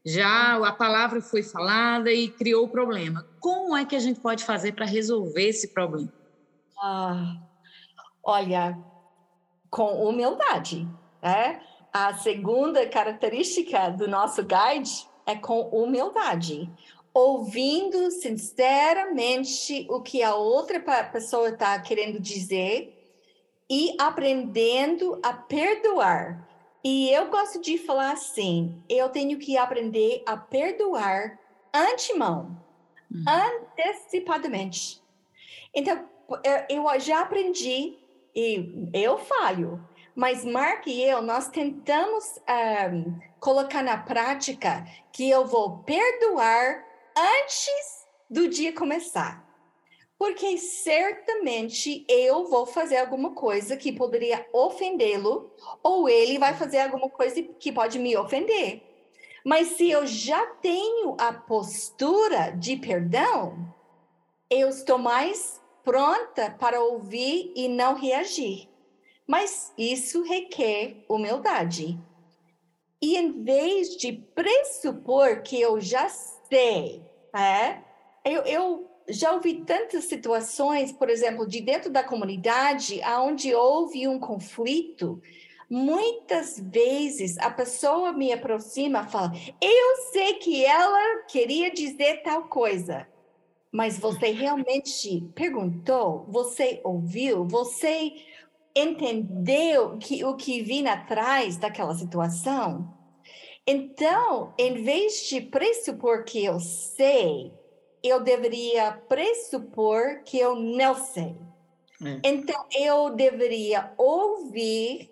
já 0.05 0.55
a 0.63 0.71
palavra 0.71 1.19
foi 1.19 1.41
falada 1.41 2.11
e 2.11 2.29
criou 2.29 2.65
o 2.65 2.69
problema, 2.69 3.25
como 3.39 3.75
é 3.75 3.83
que 3.83 3.95
a 3.95 3.99
gente 3.99 4.19
pode 4.19 4.43
fazer 4.43 4.73
para 4.73 4.85
resolver 4.85 5.47
esse 5.47 5.69
problema? 5.69 6.13
Ah, 6.79 7.37
olha, 8.23 8.77
com 9.71 10.07
humildade, 10.07 10.87
né? 11.23 11.59
A 11.91 12.13
segunda 12.13 12.85
característica 12.85 13.89
do 13.89 14.07
nosso 14.07 14.43
guide 14.43 15.07
é 15.25 15.35
com 15.35 15.61
humildade 15.69 16.69
ouvindo 17.15 18.11
sinceramente 18.11 19.87
o 19.89 20.01
que 20.01 20.21
a 20.21 20.35
outra 20.35 20.81
pessoa 21.05 21.47
está 21.47 21.79
querendo 21.79 22.19
dizer 22.19 22.93
e 23.69 23.95
aprendendo 23.97 25.17
a 25.23 25.31
perdoar. 25.31 26.45
E 26.83 27.09
eu 27.09 27.29
gosto 27.29 27.61
de 27.61 27.77
falar 27.77 28.11
assim: 28.11 28.83
eu 28.89 29.07
tenho 29.07 29.39
que 29.39 29.57
aprender 29.57 30.23
a 30.25 30.35
perdoar 30.35 31.39
antemão, 31.73 32.61
uhum. 33.09 33.23
antecipadamente. 33.27 35.01
Então, 35.73 36.07
eu 36.69 36.99
já 36.99 37.21
aprendi 37.21 37.97
e 38.35 38.89
eu 38.93 39.17
falho, 39.17 39.81
mas 40.13 40.43
Mark 40.43 40.85
e 40.87 41.01
eu, 41.01 41.21
nós 41.21 41.47
tentamos 41.47 42.39
um, 42.93 43.19
colocar 43.39 43.81
na 43.81 43.97
prática 43.97 44.85
que 45.11 45.29
eu 45.29 45.45
vou 45.45 45.79
perdoar 45.79 46.85
antes 47.15 48.05
do 48.29 48.47
dia 48.47 48.73
começar. 48.73 49.45
Porque 50.17 50.57
certamente 50.57 52.05
eu 52.07 52.45
vou 52.45 52.65
fazer 52.65 52.97
alguma 52.97 53.33
coisa 53.33 53.75
que 53.75 53.91
poderia 53.91 54.47
ofendê-lo, 54.53 55.53
ou 55.83 56.07
ele 56.07 56.39
vai 56.39 56.53
fazer 56.53 56.79
alguma 56.79 57.09
coisa 57.09 57.41
que 57.41 57.71
pode 57.71 57.99
me 57.99 58.15
ofender. 58.15 58.81
Mas 59.43 59.69
se 59.69 59.89
eu 59.89 60.07
já 60.07 60.45
tenho 60.61 61.15
a 61.19 61.31
postura 61.31 62.51
de 62.51 62.77
perdão, 62.77 63.73
eu 64.49 64.69
estou 64.69 64.97
mais 64.97 65.61
pronta 65.83 66.49
para 66.59 66.81
ouvir 66.81 67.53
e 67.55 67.67
não 67.67 67.93
reagir. 67.93 68.67
Mas 69.27 69.73
isso 69.77 70.23
requer 70.23 71.05
humildade. 71.09 71.99
E 73.01 73.17
em 73.17 73.43
vez 73.43 73.95
de 73.97 74.13
pressupor 74.13 75.43
que 75.43 75.59
eu 75.59 75.79
já 75.79 76.09
sei, 76.49 77.03
é? 77.33 77.79
Eu, 78.23 78.41
eu 78.43 78.91
já 79.09 79.33
ouvi 79.33 79.65
tantas 79.65 80.05
situações, 80.05 80.91
por 80.91 81.09
exemplo, 81.09 81.47
de 81.47 81.61
dentro 81.61 81.91
da 81.91 82.03
comunidade, 82.03 83.01
onde 83.19 83.53
houve 83.53 84.07
um 84.07 84.19
conflito. 84.19 85.21
Muitas 85.69 86.59
vezes 86.59 87.37
a 87.39 87.49
pessoa 87.49 88.13
me 88.13 88.31
aproxima 88.31 89.05
e 89.07 89.11
fala: 89.11 89.31
Eu 89.61 89.97
sei 90.11 90.35
que 90.35 90.63
ela 90.63 91.23
queria 91.27 91.71
dizer 91.71 92.21
tal 92.23 92.43
coisa, 92.43 93.07
mas 93.71 93.97
você 93.99 94.31
realmente 94.31 95.21
perguntou? 95.35 96.25
Você 96.29 96.81
ouviu? 96.83 97.45
Você 97.47 98.13
entendeu 98.75 99.97
que, 99.97 100.23
o 100.23 100.35
que 100.35 100.61
vinha 100.61 100.93
atrás 100.93 101.57
daquela 101.57 101.95
situação? 101.95 102.94
Então, 103.67 104.53
em 104.57 104.83
vez 104.83 105.27
de 105.27 105.41
pressupor 105.41 106.23
que 106.23 106.43
eu 106.43 106.59
sei, 106.59 107.51
eu 108.03 108.21
deveria 108.21 108.91
pressupor 109.09 110.21
que 110.23 110.37
eu 110.37 110.55
não 110.55 110.93
sei. 110.95 111.35
É. 112.03 112.21
Então, 112.23 112.65
eu 112.77 113.09
deveria 113.09 113.91
ouvir 113.97 115.11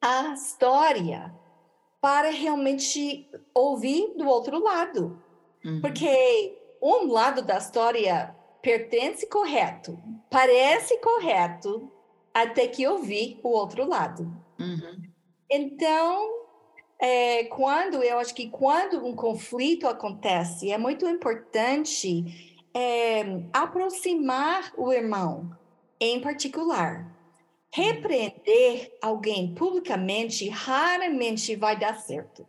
a 0.00 0.32
história 0.32 1.32
para 2.00 2.30
realmente 2.30 3.28
ouvir 3.54 4.14
do 4.16 4.26
outro 4.26 4.58
lado. 4.58 5.22
Uhum. 5.64 5.80
Porque 5.80 6.58
um 6.82 7.12
lado 7.12 7.42
da 7.42 7.58
história 7.58 8.34
pertence 8.62 9.26
correto, 9.26 9.98
parece 10.30 10.98
correto, 10.98 11.92
até 12.32 12.66
que 12.66 12.82
eu 12.82 12.98
vi 12.98 13.38
o 13.42 13.50
outro 13.50 13.86
lado. 13.86 14.22
Uhum. 14.58 15.02
Então, 15.50 16.39
é, 17.00 17.44
quando 17.44 18.02
eu 18.02 18.18
acho 18.18 18.34
que 18.34 18.48
quando 18.50 19.04
um 19.06 19.16
conflito 19.16 19.88
acontece, 19.88 20.70
é 20.70 20.76
muito 20.76 21.08
importante 21.08 22.60
é, 22.74 23.22
aproximar 23.52 24.72
o 24.76 24.92
irmão, 24.92 25.50
em 25.98 26.20
particular. 26.20 27.10
Repreender 27.72 28.92
alguém 29.00 29.54
publicamente 29.54 30.48
raramente 30.48 31.56
vai 31.56 31.78
dar 31.78 31.94
certo, 31.94 32.46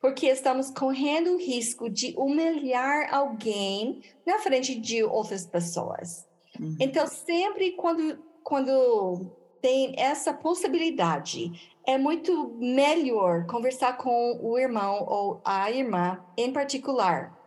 porque 0.00 0.26
estamos 0.26 0.70
correndo 0.70 1.34
o 1.34 1.38
risco 1.38 1.88
de 1.88 2.12
humilhar 2.18 3.14
alguém 3.14 4.02
na 4.26 4.38
frente 4.38 4.74
de 4.74 5.02
outras 5.02 5.46
pessoas. 5.46 6.26
Uhum. 6.60 6.76
Então, 6.78 7.06
sempre 7.06 7.70
quando, 7.72 8.18
quando 8.42 9.30
tem 9.62 9.94
essa 9.96 10.34
possibilidade 10.34 11.73
é 11.86 11.98
muito 11.98 12.54
melhor 12.58 13.46
conversar 13.46 13.96
com 13.96 14.38
o 14.42 14.58
irmão 14.58 15.04
ou 15.06 15.40
a 15.44 15.70
irmã 15.70 16.24
em 16.36 16.52
particular. 16.52 17.38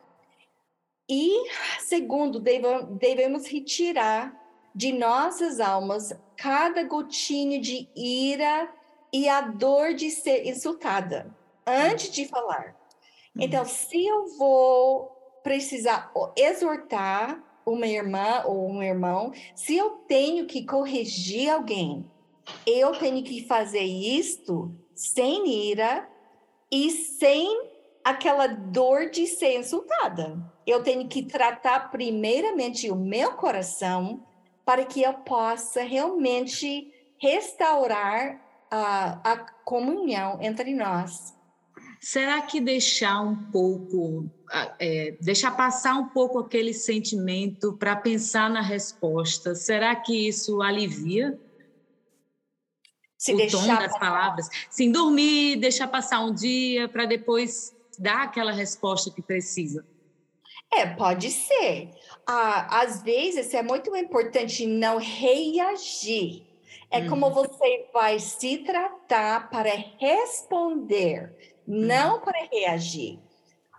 E, 1.10 1.50
segundo, 1.80 2.40
devemos 2.40 3.48
retirar 3.48 4.36
de 4.76 4.92
nossas 4.92 5.60
almas 5.60 6.14
cada 6.36 6.84
gotinha 6.84 7.60
de 7.60 7.88
ira 7.96 8.70
e 9.12 9.28
a 9.28 9.42
dor 9.42 9.94
de 9.94 10.12
ser 10.12 10.46
insultada 10.46 11.36
antes 11.66 12.12
de 12.12 12.28
falar. 12.28 12.76
Uhum. 13.36 13.44
Então, 13.44 13.66
se 13.66 14.06
eu 14.06 14.28
vou 14.38 15.08
precisar 15.44 16.12
exortar 16.36 17.42
uma 17.66 17.88
irmã 17.88 18.44
ou 18.46 18.70
um 18.70 18.84
irmão, 18.84 19.34
se 19.56 19.76
eu 19.76 19.92
tenho 20.08 20.46
que 20.46 20.66
corrigir 20.66 21.50
alguém, 21.50 22.10
eu 22.66 22.92
tenho 22.94 23.24
que 23.24 23.46
fazer 23.46 23.84
isto 23.84 24.76
sem 24.96 25.70
ira 25.70 26.08
e 26.72 26.92
sem 26.92 27.48
aquela 28.04 28.48
dor 28.48 29.10
de 29.10 29.28
ser 29.28 29.60
insultada. 29.60 30.38
Eu 30.66 30.84
tenho 30.84 31.08
que 31.08 31.24
tratar 31.24 31.92
primeiramente 31.92 32.90
o 32.90 32.96
meu 32.96 33.34
coração 33.34 34.26
para 34.66 34.86
que 34.86 35.02
eu 35.02 35.14
possa 35.14 35.82
realmente 35.84 36.94
restaurar 37.20 38.42
a, 38.70 39.32
a 39.32 39.38
comunhão 39.64 40.40
entre 40.42 40.74
nós. 40.74 41.36
Será 42.00 42.42
que 42.42 42.62
deixar 42.62 43.22
um 43.22 43.36
pouco, 43.52 44.30
é, 44.80 45.18
deixar 45.20 45.52
passar 45.52 45.96
um 45.96 46.10
pouco 46.10 46.40
aquele 46.40 46.74
sentimento 46.74 47.74
para 47.74 47.96
pensar 47.96 48.50
na 48.50 48.62
resposta, 48.62 49.56
será 49.56 49.96
que 49.96 50.28
isso 50.28 50.62
alivia? 50.62 51.40
Se 53.18 53.34
o 53.34 53.38
tom 53.50 53.68
das 53.68 53.92
passar. 53.94 54.00
palavras? 54.00 54.50
Sim, 54.70 54.92
dormir, 54.92 55.56
deixar 55.58 55.88
passar 55.88 56.20
um 56.20 56.32
dia 56.32 56.88
para 56.88 57.06
depois 57.06 57.76
dar 57.98 58.24
aquela 58.24 58.52
resposta 58.52 59.10
que 59.10 59.22
precisa. 59.22 59.84
É, 60.72 60.86
pode 60.86 61.32
ser. 61.32 61.90
Ah, 62.26 62.82
às 62.82 63.02
vezes 63.02 63.54
é 63.54 63.64
muito 63.64 63.96
importante 63.96 64.68
não 64.68 64.98
reagir. 64.98 66.46
É 66.92 67.00
uhum. 67.00 67.10
como 67.10 67.30
você 67.32 67.90
vai 67.94 68.20
se 68.20 68.60
tratar 68.60 69.50
para 69.50 69.72
responder, 69.98 71.36
uhum. 71.68 71.82
não 71.86 72.22
para 72.22 72.48
reagir. 72.52 73.20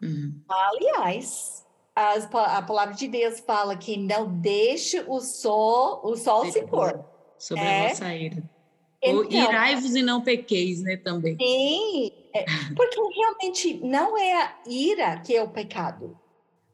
Uhum. 0.03 0.43
Aliás, 0.49 1.65
as, 1.95 2.29
a 2.33 2.63
palavra 2.63 2.95
de 2.95 3.09
Deus 3.09 3.41
fala 3.41 3.77
que 3.77 3.97
não 3.97 4.29
deixe 4.41 5.05
o 5.07 5.21
sol, 5.21 6.01
o 6.05 6.17
sol 6.17 6.51
se 6.51 6.67
pôr. 6.67 7.05
Sobre 7.39 7.65
é? 7.65 7.87
a 7.87 7.89
vossa 7.89 8.15
ira. 8.15 8.58
Então, 9.03 9.31
Irai-vos 9.31 9.95
e 9.95 10.03
não 10.03 10.21
pequeis, 10.21 10.83
né, 10.83 10.97
também. 10.97 11.37
Sim, 11.37 12.13
é, 12.35 12.45
porque 12.75 13.01
realmente 13.15 13.81
não 13.85 14.19
é 14.19 14.43
a 14.43 14.55
ira 14.67 15.19
que 15.21 15.37
é 15.37 15.43
o 15.43 15.49
pecado. 15.49 16.19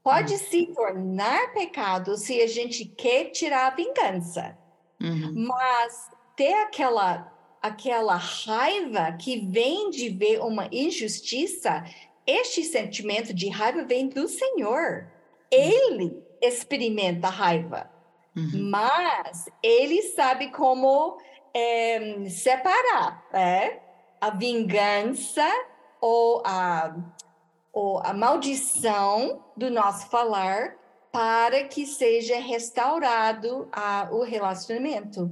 Pode 0.02 0.34
uhum. 0.34 0.38
se 0.38 0.66
tornar 0.66 1.52
pecado 1.52 2.16
se 2.16 2.40
a 2.40 2.46
gente 2.46 2.84
quer 2.84 3.30
tirar 3.30 3.68
a 3.68 3.74
vingança. 3.74 4.56
Uhum. 5.00 5.46
Mas 5.46 6.10
ter 6.36 6.54
aquela 6.62 7.32
aquela 7.62 8.16
raiva 8.16 9.12
que 9.12 9.46
vem 9.46 9.88
de 9.88 10.10
ver 10.10 10.38
uma 10.42 10.68
injustiça, 10.70 11.82
este 12.26 12.62
sentimento 12.62 13.32
de 13.32 13.48
raiva 13.48 13.84
vem 13.84 14.06
do 14.06 14.28
Senhor. 14.28 15.10
Ele 15.50 16.22
experimenta 16.42 17.30
raiva, 17.30 17.90
uhum. 18.36 18.68
mas 18.70 19.46
ele 19.62 20.02
sabe 20.02 20.50
como 20.50 21.16
é, 21.54 22.28
separar 22.28 23.24
é, 23.32 23.80
a 24.20 24.30
vingança 24.30 25.48
ou 26.00 26.42
a, 26.44 26.96
ou 27.72 27.98
a 28.00 28.12
maldição 28.12 29.44
do 29.56 29.70
nosso 29.70 30.08
falar 30.10 30.76
para 31.12 31.64
que 31.64 31.86
seja 31.86 32.38
restaurado 32.40 33.68
a, 33.70 34.08
o 34.10 34.24
relacionamento. 34.24 35.30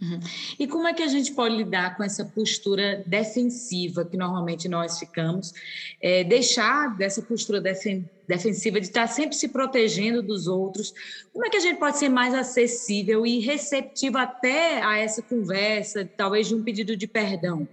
Uhum. 0.00 0.20
E 0.58 0.66
como 0.66 0.86
é 0.86 0.92
que 0.92 1.02
a 1.02 1.08
gente 1.08 1.32
pode 1.32 1.56
lidar 1.56 1.96
com 1.96 2.04
essa 2.04 2.24
postura 2.24 3.02
defensiva 3.06 4.04
que 4.04 4.16
normalmente 4.16 4.68
nós 4.68 4.98
ficamos? 4.98 5.54
É, 6.02 6.22
deixar 6.22 6.94
dessa 6.96 7.22
postura 7.22 7.60
defen 7.60 8.08
defensiva 8.28 8.80
de 8.80 8.86
estar 8.86 9.06
sempre 9.06 9.36
se 9.36 9.48
protegendo 9.48 10.20
dos 10.20 10.48
outros. 10.48 10.92
Como 11.32 11.46
é 11.46 11.50
que 11.50 11.56
a 11.56 11.60
gente 11.60 11.78
pode 11.78 11.96
ser 11.96 12.08
mais 12.08 12.34
acessível 12.34 13.24
e 13.24 13.38
receptivo 13.38 14.18
até 14.18 14.82
a 14.82 14.98
essa 14.98 15.22
conversa, 15.22 16.04
talvez 16.16 16.48
de 16.48 16.54
um 16.54 16.62
pedido 16.62 16.96
de 16.96 17.06
perdão? 17.06 17.68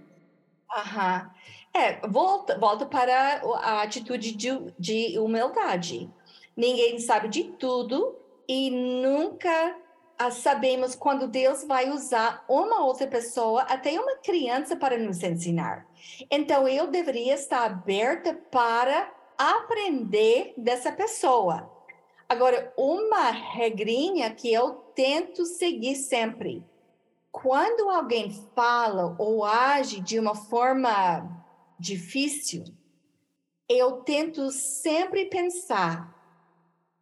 Aham. 0.70 1.30
É, 1.74 2.06
volta, 2.06 2.56
volta 2.56 2.86
para 2.86 3.42
a 3.62 3.82
atitude 3.82 4.32
de, 4.36 4.48
de 4.78 5.18
humildade. 5.18 6.08
Ninguém 6.56 7.00
sabe 7.00 7.26
de 7.26 7.44
tudo 7.58 8.16
e 8.48 8.70
nunca 8.70 9.76
sabemos 10.30 10.94
quando 10.94 11.28
Deus 11.28 11.64
vai 11.64 11.90
usar 11.90 12.44
uma 12.48 12.84
outra 12.84 13.06
pessoa, 13.06 13.62
até 13.62 13.98
uma 13.98 14.16
criança, 14.16 14.76
para 14.76 14.96
nos 14.96 15.22
ensinar. 15.22 15.86
Então, 16.30 16.68
eu 16.68 16.86
deveria 16.86 17.34
estar 17.34 17.64
aberta 17.64 18.34
para 18.50 19.12
aprender 19.36 20.54
dessa 20.56 20.92
pessoa. 20.92 21.70
Agora, 22.28 22.72
uma 22.76 23.30
regrinha 23.30 24.30
que 24.30 24.52
eu 24.52 24.72
tento 24.94 25.44
seguir 25.44 25.96
sempre. 25.96 26.64
Quando 27.30 27.90
alguém 27.90 28.30
fala 28.54 29.16
ou 29.18 29.44
age 29.44 30.00
de 30.00 30.18
uma 30.18 30.34
forma 30.34 31.44
difícil, 31.78 32.64
eu 33.68 34.02
tento 34.02 34.50
sempre 34.50 35.26
pensar 35.26 36.14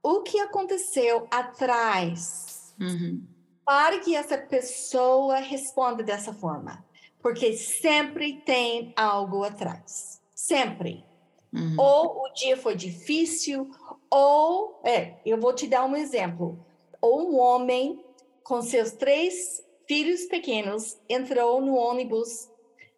o 0.02 0.22
que 0.22 0.40
aconteceu 0.40 1.28
atrás 1.30 2.51
Uhum. 2.82 3.22
Para 3.64 4.00
que 4.00 4.16
essa 4.16 4.36
pessoa 4.36 5.36
responda 5.36 6.02
dessa 6.02 6.32
forma. 6.32 6.84
Porque 7.20 7.52
sempre 7.52 8.40
tem 8.44 8.92
algo 8.96 9.44
atrás. 9.44 10.20
Sempre. 10.34 11.04
Uhum. 11.52 11.76
Ou 11.78 12.24
o 12.24 12.32
dia 12.34 12.56
foi 12.56 12.74
difícil, 12.74 13.70
ou. 14.10 14.80
É, 14.84 15.14
eu 15.24 15.38
vou 15.38 15.54
te 15.54 15.68
dar 15.68 15.84
um 15.84 15.94
exemplo. 15.94 16.58
Ou 17.00 17.30
um 17.30 17.38
homem 17.38 18.04
com 18.42 18.60
seus 18.60 18.90
três 18.92 19.64
filhos 19.86 20.24
pequenos 20.24 20.98
entrou 21.08 21.60
no 21.60 21.74
ônibus. 21.74 22.50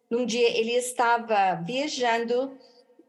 Num 0.09 0.25
dia 0.25 0.57
ele 0.57 0.71
estava 0.71 1.55
viajando 1.63 2.57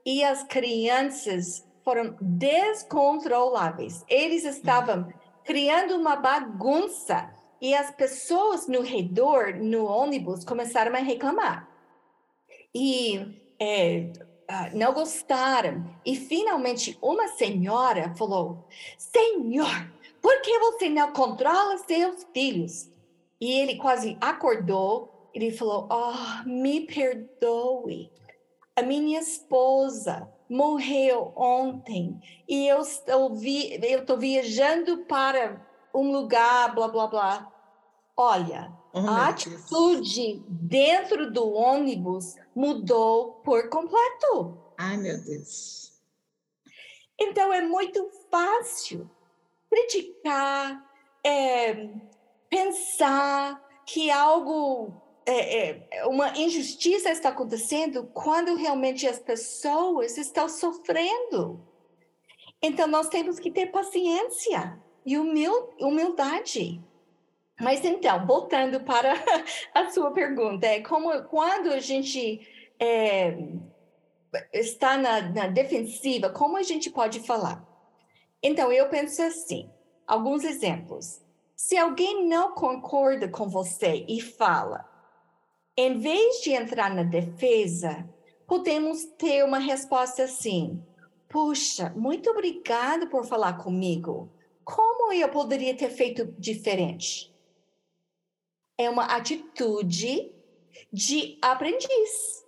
e 0.04 0.22
as 0.22 0.42
crianças 0.42 1.66
foram 1.82 2.16
descontroláveis. 2.20 4.04
Eles 4.08 4.44
estavam. 4.44 4.98
Uhum 4.98 5.25
criando 5.46 5.94
uma 5.94 6.16
bagunça. 6.16 7.30
E 7.58 7.74
as 7.74 7.90
pessoas 7.90 8.68
no 8.68 8.82
redor, 8.82 9.54
no 9.54 9.86
ônibus, 9.86 10.44
começaram 10.44 10.94
a 10.94 10.98
reclamar. 10.98 11.66
E 12.74 13.40
é, 13.58 14.12
ah, 14.46 14.70
não 14.74 14.92
gostaram. 14.92 15.84
E 16.04 16.14
finalmente 16.14 16.98
uma 17.00 17.28
senhora 17.28 18.14
falou: 18.14 18.68
Senhor, 18.98 19.90
por 20.20 20.42
que 20.42 20.58
você 20.58 20.90
não 20.90 21.12
controla 21.12 21.78
seus 21.78 22.26
filhos? 22.34 22.90
E 23.40 23.52
ele 23.52 23.76
quase 23.76 24.18
acordou. 24.20 25.30
Ele 25.32 25.50
falou: 25.50 25.88
Oh, 25.90 26.46
me 26.46 26.82
perdoe. 26.82 28.10
A 28.76 28.82
minha 28.82 29.20
esposa 29.20 30.30
morreu 30.48 31.32
ontem 31.36 32.20
e 32.48 32.66
eu 32.66 32.80
estou 32.80 33.34
vi, 33.34 33.78
eu 33.82 34.00
estou 34.00 34.16
viajando 34.16 34.98
para 35.04 35.64
um 35.94 36.12
lugar, 36.12 36.74
blá 36.74 36.88
blá 36.88 37.06
blá. 37.06 37.52
Olha, 38.16 38.72
oh, 38.92 38.98
a 38.98 39.28
atitude 39.28 40.42
dentro 40.48 41.30
do 41.30 41.52
ônibus 41.52 42.34
mudou 42.54 43.34
por 43.44 43.68
completo. 43.68 44.58
Ai, 44.78 44.96
meu 44.96 45.22
Deus. 45.22 45.92
Então 47.18 47.52
é 47.52 47.62
muito 47.62 48.10
fácil 48.30 49.10
criticar, 49.70 50.84
é, 51.24 51.90
pensar 52.48 53.62
que 53.86 54.10
algo 54.10 54.92
é, 55.26 55.70
é, 55.90 56.06
uma 56.06 56.38
injustiça 56.38 57.10
está 57.10 57.30
acontecendo 57.30 58.04
quando 58.14 58.54
realmente 58.54 59.06
as 59.08 59.18
pessoas 59.18 60.16
estão 60.16 60.48
sofrendo. 60.48 61.66
Então, 62.62 62.86
nós 62.86 63.08
temos 63.08 63.38
que 63.38 63.50
ter 63.50 63.66
paciência 63.66 64.80
e 65.04 65.18
humildade. 65.18 66.80
Mas 67.60 67.84
então, 67.84 68.24
voltando 68.26 68.80
para 68.80 69.14
a 69.74 69.90
sua 69.90 70.12
pergunta, 70.12 70.66
é 70.66 70.80
como 70.80 71.22
quando 71.24 71.72
a 71.72 71.80
gente 71.80 72.46
é, 72.78 73.36
está 74.52 74.96
na, 74.96 75.22
na 75.22 75.46
defensiva, 75.48 76.30
como 76.30 76.56
a 76.56 76.62
gente 76.62 76.88
pode 76.90 77.20
falar? 77.20 77.66
Então, 78.42 78.70
eu 78.70 78.88
penso 78.88 79.22
assim, 79.22 79.68
alguns 80.06 80.44
exemplos. 80.44 81.20
Se 81.56 81.76
alguém 81.76 82.28
não 82.28 82.52
concorda 82.52 83.28
com 83.28 83.48
você 83.48 84.04
e 84.06 84.20
fala, 84.20 84.95
em 85.76 85.98
vez 85.98 86.40
de 86.42 86.52
entrar 86.52 86.94
na 86.94 87.02
defesa, 87.02 88.08
podemos 88.46 89.04
ter 89.18 89.44
uma 89.44 89.58
resposta 89.58 90.24
assim: 90.24 90.82
Puxa, 91.28 91.92
muito 91.94 92.30
obrigado 92.30 93.08
por 93.08 93.26
falar 93.26 93.58
comigo. 93.58 94.30
Como 94.64 95.12
eu 95.12 95.28
poderia 95.28 95.76
ter 95.76 95.90
feito 95.90 96.34
diferente? 96.38 97.32
É 98.78 98.88
uma 98.88 99.04
atitude 99.04 100.32
de 100.92 101.38
aprendiz. 101.42 102.44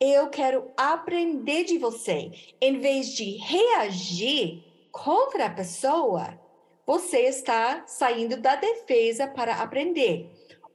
Eu 0.00 0.28
quero 0.28 0.70
aprender 0.76 1.64
de 1.64 1.78
você. 1.78 2.30
Em 2.60 2.78
vez 2.78 3.08
de 3.08 3.36
reagir 3.38 4.62
contra 4.92 5.46
a 5.46 5.50
pessoa, 5.50 6.38
você 6.86 7.22
está 7.22 7.84
saindo 7.86 8.36
da 8.36 8.56
defesa 8.56 9.26
para 9.26 9.56
aprender. 9.56 10.30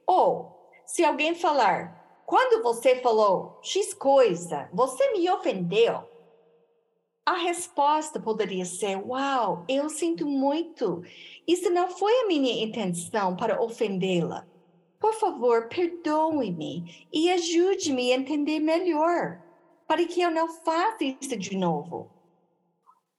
Ou 0.06 0.53
se 0.86 1.04
alguém 1.04 1.34
falar, 1.34 2.22
quando 2.26 2.62
você 2.62 2.96
falou 3.00 3.58
X 3.62 3.92
coisa, 3.94 4.68
você 4.72 5.12
me 5.12 5.28
ofendeu. 5.30 6.08
A 7.26 7.34
resposta 7.34 8.20
poderia 8.20 8.64
ser: 8.64 8.96
Uau, 8.96 9.64
eu 9.68 9.88
sinto 9.88 10.26
muito. 10.26 11.02
Isso 11.46 11.70
não 11.70 11.88
foi 11.88 12.12
a 12.20 12.26
minha 12.26 12.64
intenção 12.64 13.36
para 13.36 13.62
ofendê-la. 13.62 14.46
por 15.00 15.12
favor, 15.14 15.68
perdoe-me 15.68 17.06
e 17.12 17.30
ajude-me 17.30 18.10
a 18.12 18.16
entender 18.16 18.58
melhor, 18.58 19.38
para 19.86 20.06
que 20.06 20.22
eu 20.22 20.30
não 20.30 20.48
faça 20.48 21.04
isso 21.04 21.36
de 21.36 21.56
novo. 21.56 22.10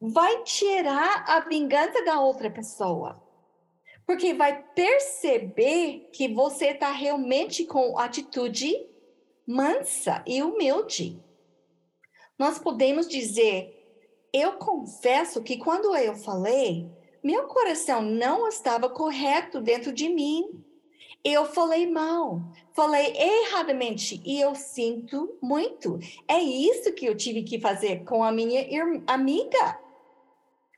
Vai 0.01 0.41
tirar 0.43 1.25
a 1.27 1.41
vingança 1.41 2.03
da 2.03 2.19
outra 2.19 2.49
pessoa, 2.49 3.21
porque 4.05 4.33
vai 4.33 4.63
perceber 4.75 6.09
que 6.13 6.27
você 6.27 6.67
está 6.67 6.91
realmente 6.91 7.65
com 7.65 7.97
atitude 7.97 8.87
mansa 9.47 10.23
e 10.25 10.41
humilde. 10.41 11.19
Nós 12.37 12.59
podemos 12.59 13.07
dizer: 13.07 13.73
eu 14.33 14.53
confesso 14.53 15.41
que 15.41 15.57
quando 15.57 15.95
eu 15.95 16.15
falei, 16.15 16.89
meu 17.23 17.47
coração 17.47 18.01
não 18.01 18.47
estava 18.47 18.89
correto 18.89 19.61
dentro 19.61 19.91
de 19.91 20.09
mim. 20.09 20.61
Eu 21.23 21.43
falei 21.43 21.89
mal, 21.89 22.39
falei 22.75 23.15
erradamente 23.17 24.21
e 24.23 24.39
eu 24.39 24.53
sinto 24.53 25.35
muito. 25.41 25.97
É 26.27 26.39
isso 26.39 26.93
que 26.93 27.03
eu 27.03 27.17
tive 27.17 27.41
que 27.41 27.59
fazer 27.59 28.03
com 28.03 28.23
a 28.23 28.31
minha 28.31 28.61
amiga. 29.07 29.79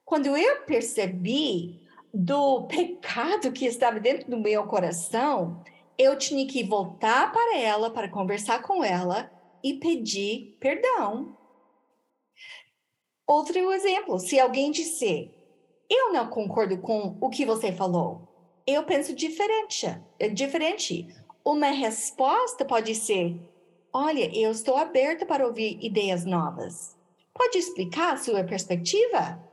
Quando 0.06 0.38
eu 0.38 0.62
percebi 0.62 1.86
do 2.20 2.64
pecado 2.64 3.52
que 3.52 3.68
estava 3.68 4.00
dentro 4.00 4.32
do 4.32 4.40
meu 4.40 4.66
coração, 4.66 5.64
eu 5.96 6.18
tinha 6.18 6.48
que 6.48 6.64
voltar 6.64 7.32
para 7.32 7.60
ela, 7.60 7.92
para 7.92 8.10
conversar 8.10 8.64
com 8.64 8.84
ela 8.84 9.32
e 9.64 9.76
pedir 9.76 10.58
perdão. 10.60 11.38
Outro 13.28 13.72
exemplo, 13.72 14.18
se 14.18 14.40
alguém 14.40 14.72
disser, 14.72 15.30
eu 15.88 16.12
não 16.12 16.28
concordo 16.28 16.80
com 16.80 17.16
o 17.22 17.30
que 17.30 17.46
você 17.46 17.72
falou, 17.72 18.28
eu 18.66 18.84
penso 18.84 19.14
diferente, 19.14 19.86
é 20.18 20.28
diferente. 20.28 21.08
Uma 21.46 21.68
resposta 21.68 22.66
pode 22.66 22.96
ser, 22.96 23.40
olha, 23.94 24.36
eu 24.36 24.50
estou 24.50 24.76
aberta 24.76 25.24
para 25.24 25.46
ouvir 25.46 25.78
ideias 25.84 26.26
novas. 26.26 26.98
Pode 27.32 27.60
explicar 27.60 28.16
a 28.16 28.18
sua 28.18 28.44
perspectiva? 28.44 29.47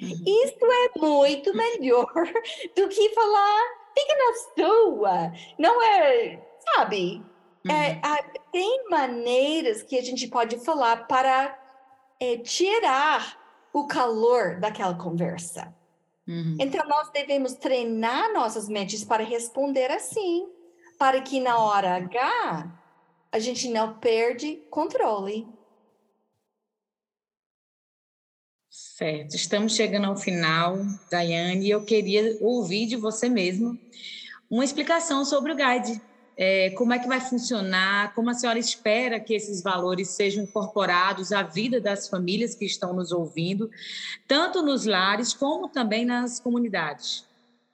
Uhum. 0.00 0.24
Isso 0.26 0.58
é 0.64 0.98
muito 0.98 1.54
melhor 1.54 2.06
do 2.76 2.88
que 2.88 3.08
falar, 3.10 3.62
fica 3.98 4.16
na 4.16 4.64
sua. 4.64 5.32
Não 5.58 5.82
é, 5.82 6.40
sabe? 6.74 7.22
É, 7.68 7.94
uhum. 7.94 8.40
Tem 8.52 8.88
maneiras 8.88 9.82
que 9.82 9.98
a 9.98 10.02
gente 10.02 10.28
pode 10.28 10.58
falar 10.64 11.06
para 11.06 11.58
é, 12.20 12.36
tirar 12.38 13.38
o 13.72 13.86
calor 13.86 14.58
daquela 14.58 14.94
conversa. 14.94 15.74
Uhum. 16.26 16.56
Então, 16.60 16.86
nós 16.86 17.10
devemos 17.10 17.54
treinar 17.54 18.32
nossas 18.32 18.68
mentes 18.68 19.04
para 19.04 19.24
responder 19.24 19.90
assim, 19.90 20.48
para 20.98 21.20
que 21.20 21.40
na 21.40 21.58
hora 21.58 21.96
H 21.96 22.74
a 23.30 23.38
gente 23.38 23.68
não 23.68 23.94
perde 23.94 24.56
controle. 24.70 25.46
Certo, 28.98 29.36
estamos 29.36 29.76
chegando 29.76 30.06
ao 30.06 30.16
final, 30.16 30.76
Daiane, 31.08 31.66
e 31.66 31.70
eu 31.70 31.84
queria 31.84 32.36
ouvir 32.40 32.84
de 32.84 32.96
você 32.96 33.28
mesmo 33.28 33.78
uma 34.50 34.64
explicação 34.64 35.24
sobre 35.24 35.52
o 35.52 35.54
guide 35.54 36.02
é, 36.36 36.70
como 36.70 36.92
é 36.92 36.98
que 36.98 37.06
vai 37.06 37.20
funcionar, 37.20 38.12
como 38.12 38.28
a 38.28 38.34
senhora 38.34 38.58
espera 38.58 39.20
que 39.20 39.34
esses 39.34 39.62
valores 39.62 40.08
sejam 40.08 40.42
incorporados 40.42 41.30
à 41.30 41.44
vida 41.44 41.80
das 41.80 42.08
famílias 42.08 42.56
que 42.56 42.64
estão 42.64 42.92
nos 42.92 43.12
ouvindo, 43.12 43.70
tanto 44.26 44.62
nos 44.62 44.84
lares 44.84 45.32
como 45.32 45.68
também 45.68 46.04
nas 46.04 46.40
comunidades. 46.40 47.24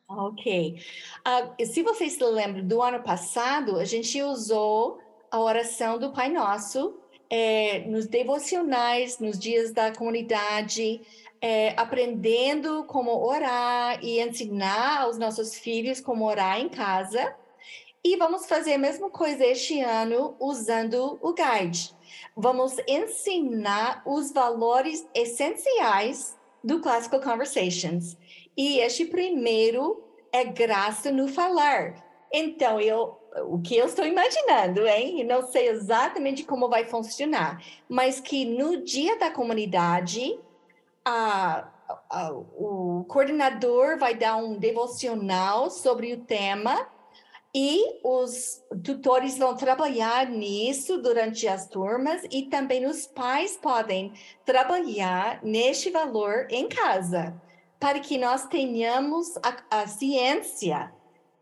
Ok. 0.07 0.79
Uh, 1.27 1.65
se 1.65 1.83
vocês 1.83 2.13
se 2.13 2.25
lembram 2.25 2.69
do 2.69 2.83
ano 2.83 3.03
passado, 3.03 3.79
a 3.79 3.87
gente 3.87 4.23
usou 4.23 4.99
a 5.31 5.41
oração 5.41 5.99
do 5.99 6.13
Pai 6.13 6.29
Nosso 6.29 7.03
é, 7.31 7.81
nos 7.87 8.07
devocionais, 8.07 9.19
nos 9.19 9.39
dias 9.39 9.73
da 9.73 9.93
comunidade, 9.93 11.01
é, 11.41 11.75
aprendendo 11.77 12.85
como 12.85 13.11
orar 13.27 14.03
e 14.03 14.21
ensinar 14.21 15.03
aos 15.03 15.19
nossos 15.19 15.55
filhos 15.55 16.01
como 16.01 16.25
orar 16.25 16.61
em 16.61 16.69
casa. 16.69 17.35
E 18.03 18.17
vamos 18.17 18.47
fazer 18.47 18.75
a 18.75 18.79
mesma 18.79 19.11
coisa 19.11 19.45
este 19.45 19.81
ano 19.81 20.37
usando 20.39 21.19
o 21.23 21.33
guide. 21.33 21.95
Vamos 22.37 22.77
ensinar 22.87 24.03
os 24.07 24.33
valores 24.33 25.07
essenciais 25.15 26.37
do 26.63 26.81
Classical 26.81 27.21
Conversations. 27.21 28.17
E 28.57 28.79
este 28.79 29.05
primeiro 29.07 30.03
é 30.33 30.45
graça 30.45 31.11
no 31.11 31.29
falar. 31.29 32.05
Então, 32.33 32.81
eu, 32.81 33.19
o 33.43 33.61
que 33.61 33.77
eu 33.77 33.87
estou 33.87 34.07
imaginando, 34.07 34.87
hein? 34.87 35.25
não 35.25 35.43
sei 35.43 35.69
exatamente 35.69 36.45
como 36.45 36.69
vai 36.69 36.85
funcionar, 36.85 37.63
mas 37.89 38.21
que 38.21 38.45
no 38.45 38.83
dia 38.83 39.19
da 39.19 39.31
comunidade, 39.31 40.39
a, 41.05 41.69
a, 42.09 42.33
o 42.33 43.05
coordenador 43.09 43.99
vai 43.99 44.15
dar 44.15 44.37
um 44.37 44.57
devocional 44.57 45.71
sobre 45.71 46.13
o 46.13 46.21
tema 46.21 46.89
e 47.55 48.01
os 48.03 48.63
tutores 48.83 49.39
vão 49.39 49.55
trabalhar 49.57 50.27
nisso 50.27 50.99
durante 50.99 51.47
as 51.47 51.69
turmas 51.69 52.23
e 52.31 52.43
também 52.45 52.87
os 52.87 53.07
pais 53.07 53.57
podem 53.57 54.13
trabalhar 54.45 55.41
neste 55.43 55.91
valor 55.91 56.47
em 56.51 56.69
casa, 56.69 57.41
para 57.79 58.01
que 58.01 58.19
nós 58.19 58.47
tenhamos 58.47 59.37
a, 59.37 59.83
a 59.83 59.87
ciência 59.87 60.93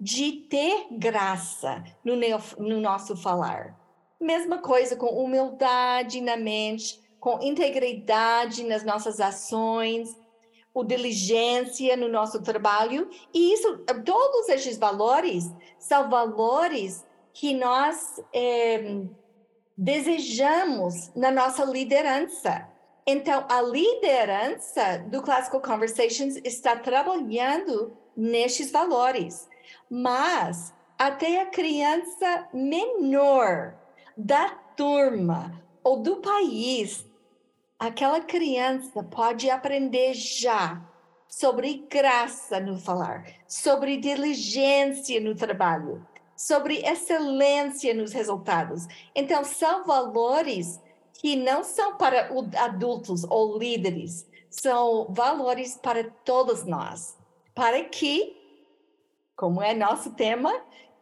de 0.03 0.33
ter 0.51 0.89
graça 0.91 1.85
no, 2.05 2.17
no 2.59 2.81
nosso 2.81 3.17
falar. 3.17 3.79
Mesma 4.21 4.59
coisa 4.59 4.97
com 4.97 5.07
humildade 5.07 6.21
na 6.21 6.37
mente, 6.37 7.01
com 7.21 7.39
integridade 7.41 8.65
nas 8.65 8.83
nossas 8.83 9.21
ações, 9.21 10.17
o 10.75 10.83
diligência 10.83 11.97
no 11.97 12.09
nosso 12.09 12.43
trabalho, 12.43 13.09
e 13.33 13.53
isso, 13.53 13.79
todos 14.05 14.49
esses 14.49 14.77
valores 14.77 15.45
são 15.79 16.11
valores 16.11 17.05
que 17.33 17.55
nós 17.55 18.21
é, 18.35 19.03
desejamos 19.77 21.15
na 21.15 21.31
nossa 21.31 21.65
liderança. 21.65 22.69
Então, 23.07 23.47
a 23.49 23.63
liderança 23.63 24.99
do 25.07 25.23
Classical 25.23 25.61
Conversations 25.61 26.37
está 26.45 26.75
trabalhando 26.75 27.97
nestes 28.17 28.71
valores, 28.71 29.49
mas 29.91 30.75
até 30.99 31.41
a 31.41 31.47
criança 31.47 32.49
menor 32.53 33.75
da 34.17 34.51
turma 34.77 35.63
ou 35.83 36.01
do 36.01 36.17
país 36.17 37.05
aquela 37.83 38.21
criança 38.21 39.03
pode 39.03 39.51
aprender 39.51 40.15
já 40.15 40.81
sobre 41.29 41.85
graça 41.91 42.61
no 42.61 42.79
falar, 42.79 43.25
sobre 43.49 43.97
diligência 43.97 45.21
no 45.21 45.35
trabalho, 45.35 46.07
sobre 46.37 46.77
excelência 46.87 47.93
nos 47.93 48.13
resultados. 48.13 48.87
Então, 49.17 49.43
são 49.43 49.85
valores 49.85 50.79
que 51.15 51.35
não 51.35 51.65
são 51.65 51.97
para 51.97 52.31
adultos 52.59 53.25
ou 53.25 53.59
líderes, 53.59 54.29
são 54.49 55.07
valores 55.11 55.77
para 55.77 56.05
todos 56.25 56.65
nós, 56.65 57.19
para 57.53 57.83
que, 57.83 58.42
como 59.37 59.63
é 59.63 59.75
nosso 59.75 60.15
tema, 60.15 60.53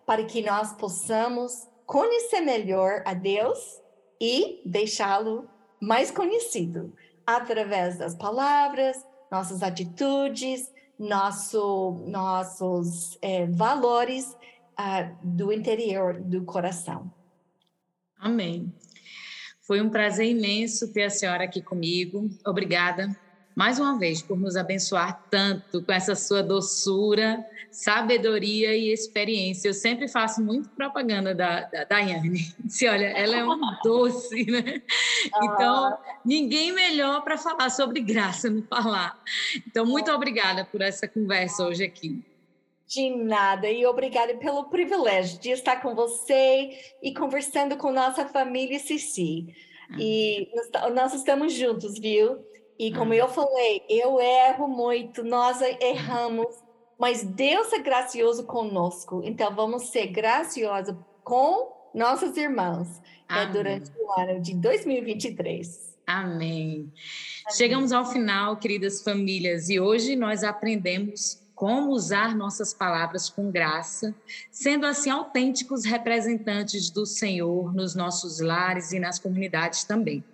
para 0.06 0.24
que 0.24 0.42
nós 0.42 0.72
possamos 0.72 1.68
conhecer 1.86 2.40
melhor 2.40 3.02
a 3.04 3.14
Deus 3.14 3.58
e 4.20 4.62
deixá-lo 4.64 5.48
mais 5.80 6.10
conhecido 6.10 6.94
através 7.26 7.98
das 7.98 8.14
palavras, 8.14 8.96
nossas 9.30 9.62
atitudes, 9.62 10.70
nosso, 10.98 12.02
nossos 12.06 13.18
é, 13.22 13.46
valores 13.46 14.36
uh, 14.78 15.16
do 15.22 15.52
interior 15.52 16.20
do 16.20 16.44
coração. 16.44 17.10
Amém. 18.18 18.72
Foi 19.62 19.80
um 19.80 19.88
prazer 19.88 20.26
imenso 20.26 20.92
ter 20.92 21.04
a 21.04 21.10
senhora 21.10 21.44
aqui 21.44 21.62
comigo. 21.62 22.28
Obrigada 22.44 23.08
mais 23.60 23.78
uma 23.78 23.98
vez 23.98 24.22
por 24.22 24.40
nos 24.40 24.56
abençoar 24.56 25.22
tanto 25.28 25.84
com 25.84 25.92
essa 25.92 26.14
sua 26.14 26.42
doçura, 26.42 27.44
sabedoria 27.70 28.74
e 28.74 28.90
experiência. 28.90 29.68
Eu 29.68 29.74
sempre 29.74 30.08
faço 30.08 30.42
muito 30.42 30.70
propaganda 30.70 31.34
da, 31.34 31.64
da 31.64 31.84
Daiane. 31.84 32.40
Se 32.66 32.88
olha, 32.88 33.08
ela 33.08 33.36
é 33.36 33.44
um 33.44 33.60
doce, 33.84 34.50
né? 34.50 34.80
Então, 35.42 35.98
ninguém 36.24 36.72
melhor 36.72 37.22
para 37.22 37.36
falar 37.36 37.68
sobre 37.68 38.00
graça 38.00 38.48
no 38.48 38.62
falar. 38.62 39.22
Então, 39.66 39.84
muito 39.84 40.10
obrigada 40.10 40.64
por 40.64 40.80
essa 40.80 41.06
conversa 41.06 41.62
hoje 41.66 41.84
aqui. 41.84 42.24
De 42.88 43.10
nada, 43.14 43.70
e 43.70 43.84
obrigada 43.84 44.34
pelo 44.36 44.70
privilégio 44.70 45.38
de 45.38 45.50
estar 45.50 45.82
com 45.82 45.94
você 45.94 46.70
e 47.02 47.12
conversando 47.12 47.76
com 47.76 47.92
nossa 47.92 48.24
família 48.24 48.78
Cici. 48.78 49.54
E 49.98 50.48
nós 50.94 51.12
estamos 51.12 51.52
juntos, 51.52 51.98
viu? 51.98 52.48
E 52.80 52.90
como 52.94 53.12
eu 53.12 53.28
falei, 53.28 53.82
eu 53.90 54.18
erro 54.18 54.66
muito, 54.66 55.22
nós 55.22 55.60
erramos 55.60 56.46
Mas 56.98 57.22
Deus 57.22 57.70
é 57.74 57.78
gracioso 57.78 58.44
conosco, 58.44 59.20
então 59.22 59.54
vamos 59.54 59.90
ser 59.90 60.06
graciosos 60.06 60.96
com 61.22 61.72
nossos 61.94 62.38
irmãos 62.38 62.88
é, 63.28 63.44
durante 63.46 63.90
o 63.98 64.20
ano 64.20 64.40
de 64.40 64.54
2023. 64.54 65.98
Amém. 66.06 66.32
Amém. 66.32 66.92
Chegamos 67.54 67.92
ao 67.92 68.06
final, 68.06 68.56
queridas 68.56 69.02
famílias, 69.02 69.68
e 69.68 69.78
hoje 69.78 70.16
nós 70.16 70.42
aprendemos 70.42 71.39
como 71.60 71.92
usar 71.92 72.34
nossas 72.34 72.72
palavras 72.72 73.28
com 73.28 73.50
graça, 73.50 74.14
sendo 74.50 74.86
assim 74.86 75.10
autênticos 75.10 75.84
representantes 75.84 76.88
do 76.88 77.04
Senhor 77.04 77.74
nos 77.74 77.94
nossos 77.94 78.40
lares 78.40 78.92
e 78.92 78.98
nas 78.98 79.18
comunidades 79.18 79.84
também. 79.84 80.24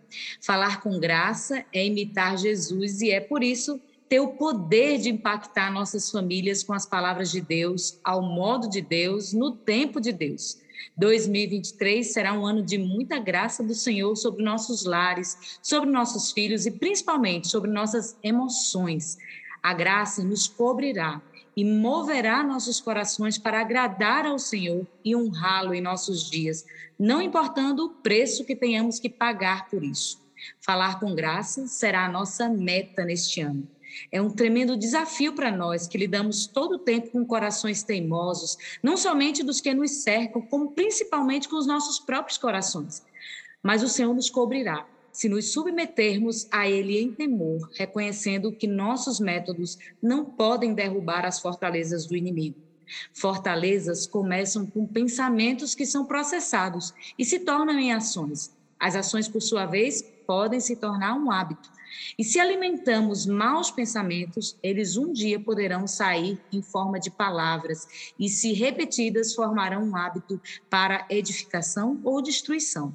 Falar 0.41 0.81
com 0.81 1.01
graça 1.01 1.65
é 1.73 1.85
imitar 1.85 2.39
Jesus 2.39 3.01
e 3.01 3.11
é 3.11 3.19
por 3.19 3.43
isso 3.43 3.81
ter 4.09 4.21
o 4.21 4.35
poder 4.35 4.99
de 4.99 5.11
impactar 5.11 5.69
nossas 5.73 6.09
famílias 6.13 6.63
com 6.63 6.73
as 6.73 6.87
palavras 6.87 7.33
de 7.33 7.41
Deus, 7.41 7.99
ao 8.05 8.23
modo 8.23 8.71
de 8.71 8.81
Deus, 8.81 9.33
no 9.33 9.51
tempo 9.51 10.01
de 10.01 10.13
Deus. 10.13 10.59
2023 10.97 12.07
será 12.07 12.35
um 12.35 12.47
ano 12.47 12.63
de 12.63 12.79
muita 12.79 13.19
graça 13.19 13.65
do 13.65 13.75
Senhor 13.75 14.15
sobre 14.15 14.45
nossos 14.45 14.85
lares, 14.85 15.59
sobre 15.61 15.91
nossos 15.91 16.31
filhos 16.31 16.67
e 16.67 16.71
principalmente 16.71 17.49
sobre 17.49 17.69
nossas 17.69 18.17
emoções. 18.23 19.19
A 19.67 19.75
graça 19.75 20.23
nos 20.23 20.47
cobrirá 20.47 21.21
e 21.57 21.65
moverá 21.65 22.41
nossos 22.45 22.81
corações 22.81 23.37
para 23.37 23.61
agradar 23.61 24.25
ao 24.25 24.39
Senhor 24.39 24.87
e 25.05 25.17
honrá-lo 25.17 25.75
em 25.75 25.81
nossos 25.81 26.31
dias, 26.31 26.65
não 26.97 27.21
importando 27.21 27.85
o 27.85 27.89
preço 27.89 28.45
que 28.45 28.55
tenhamos 28.55 29.01
que 29.01 29.09
pagar 29.09 29.69
por 29.69 29.83
isso. 29.83 30.25
Falar 30.61 31.01
com 31.01 31.17
graça 31.17 31.67
será 31.67 32.07
a 32.07 32.09
nossa 32.09 32.49
meta 32.49 33.05
neste 33.05 33.41
ano. 33.41 33.67
É 34.13 34.23
um 34.23 34.31
tremendo 34.31 34.77
desafio 34.77 35.33
para 35.33 35.51
nós 35.51 35.89
que 35.89 35.99
lidamos 35.99 36.47
todo 36.47 36.77
o 36.77 36.79
tempo 36.79 37.11
com 37.11 37.27
corações 37.27 37.83
teimosos, 37.83 38.79
não 38.81 38.97
somente 38.97 39.43
dos 39.43 39.61
que 39.61 39.75
nos 39.75 40.05
cercam, 40.05 40.43
como 40.43 40.71
principalmente 40.71 41.49
com 41.49 41.57
os 41.57 41.67
nossos 41.67 41.99
próprios 41.99 42.39
corações. 42.39 43.03
Mas 43.61 43.83
o 43.83 43.89
Senhor 43.89 44.15
nos 44.15 44.31
cobrirá 44.31 44.87
se 45.17 45.31
nos 45.31 45.51
submetermos 45.51 46.47
a 46.51 46.69
Ele 46.69 47.01
em 47.01 47.11
temor, 47.11 47.71
reconhecendo 47.75 48.53
que 48.53 48.67
nossos 48.67 49.19
métodos 49.19 49.79
não 50.01 50.27
podem 50.27 50.75
derrubar 50.75 51.25
as 51.25 51.41
fortalezas 51.41 52.05
do 52.05 52.15
inimigo. 52.15 52.59
Fortalezas 53.15 54.07
começam 54.07 54.67
com 54.67 54.87
pensamentos 54.87 55.75
que 55.75 55.87
são 55.87 56.05
processados 56.05 56.93
e 57.19 57.25
se 57.25 57.39
tornam 57.39 57.79
em 57.79 57.95
ações. 57.95 58.55
As 58.79 58.95
ações, 58.95 59.27
por 59.27 59.41
sua 59.41 59.65
vez, 59.65 60.03
podem 60.27 60.61
se 60.61 60.77
tornar 60.77 61.15
um 61.15 61.31
hábito. 61.31 61.71
E 62.19 62.23
se 62.23 62.39
alimentamos 62.39 63.25
maus 63.25 63.71
pensamentos, 63.71 64.55
eles 64.63 64.99
um 64.99 65.15
dia 65.15 65.41
poderão 65.41 65.87
sair 65.87 66.39
em 66.53 66.61
forma 66.61 67.01
de 67.01 67.11
palavras 67.11 68.13
e, 68.19 68.29
se 68.29 68.53
repetidas, 68.53 69.35
formarão 69.35 69.83
um 69.83 69.97
hábito 69.97 70.39
para 70.69 71.07
edificação 71.09 71.99
ou 72.05 72.21
destruição. 72.21 72.95